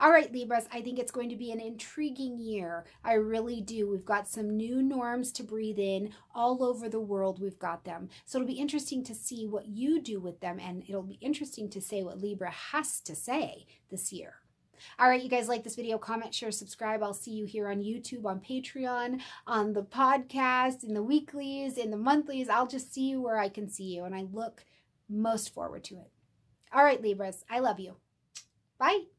All 0.00 0.10
right, 0.10 0.32
Libras, 0.32 0.68
I 0.72 0.80
think 0.80 1.00
it's 1.00 1.10
going 1.10 1.28
to 1.28 1.36
be 1.36 1.50
an 1.50 1.60
intriguing 1.60 2.38
year. 2.38 2.84
I 3.02 3.14
really 3.14 3.60
do. 3.60 3.90
We've 3.90 4.04
got 4.04 4.28
some 4.28 4.56
new 4.56 4.80
norms 4.80 5.32
to 5.32 5.42
breathe 5.42 5.80
in 5.80 6.10
all 6.32 6.62
over 6.62 6.88
the 6.88 7.00
world. 7.00 7.40
We've 7.40 7.58
got 7.58 7.84
them. 7.84 8.08
So 8.24 8.38
it'll 8.38 8.46
be 8.46 8.60
interesting 8.60 9.02
to 9.04 9.14
see 9.14 9.44
what 9.44 9.66
you 9.66 10.00
do 10.00 10.20
with 10.20 10.38
them, 10.38 10.60
and 10.60 10.84
it'll 10.86 11.02
be 11.02 11.18
interesting 11.20 11.68
to 11.70 11.80
say 11.80 12.04
what 12.04 12.20
Libra 12.20 12.52
has 12.52 13.00
to 13.00 13.16
say 13.16 13.66
this 13.90 14.12
year. 14.12 14.34
All 15.00 15.08
right, 15.08 15.20
you 15.20 15.28
guys 15.28 15.48
like 15.48 15.64
this 15.64 15.74
video, 15.74 15.98
comment, 15.98 16.32
share, 16.32 16.52
subscribe. 16.52 17.02
I'll 17.02 17.12
see 17.12 17.32
you 17.32 17.44
here 17.44 17.68
on 17.68 17.82
YouTube, 17.82 18.24
on 18.24 18.38
Patreon, 18.38 19.20
on 19.48 19.72
the 19.72 19.82
podcast, 19.82 20.84
in 20.84 20.94
the 20.94 21.02
weeklies, 21.02 21.76
in 21.76 21.90
the 21.90 21.96
monthlies. 21.96 22.48
I'll 22.48 22.68
just 22.68 22.94
see 22.94 23.08
you 23.08 23.20
where 23.20 23.38
I 23.38 23.48
can 23.48 23.68
see 23.68 23.96
you, 23.96 24.04
and 24.04 24.14
I 24.14 24.26
look 24.32 24.64
most 25.08 25.52
forward 25.52 25.82
to 25.84 25.96
it. 25.96 26.12
All 26.72 26.84
right, 26.84 27.02
Libras, 27.02 27.44
I 27.50 27.58
love 27.58 27.80
you. 27.80 27.96
Bye. 28.78 29.17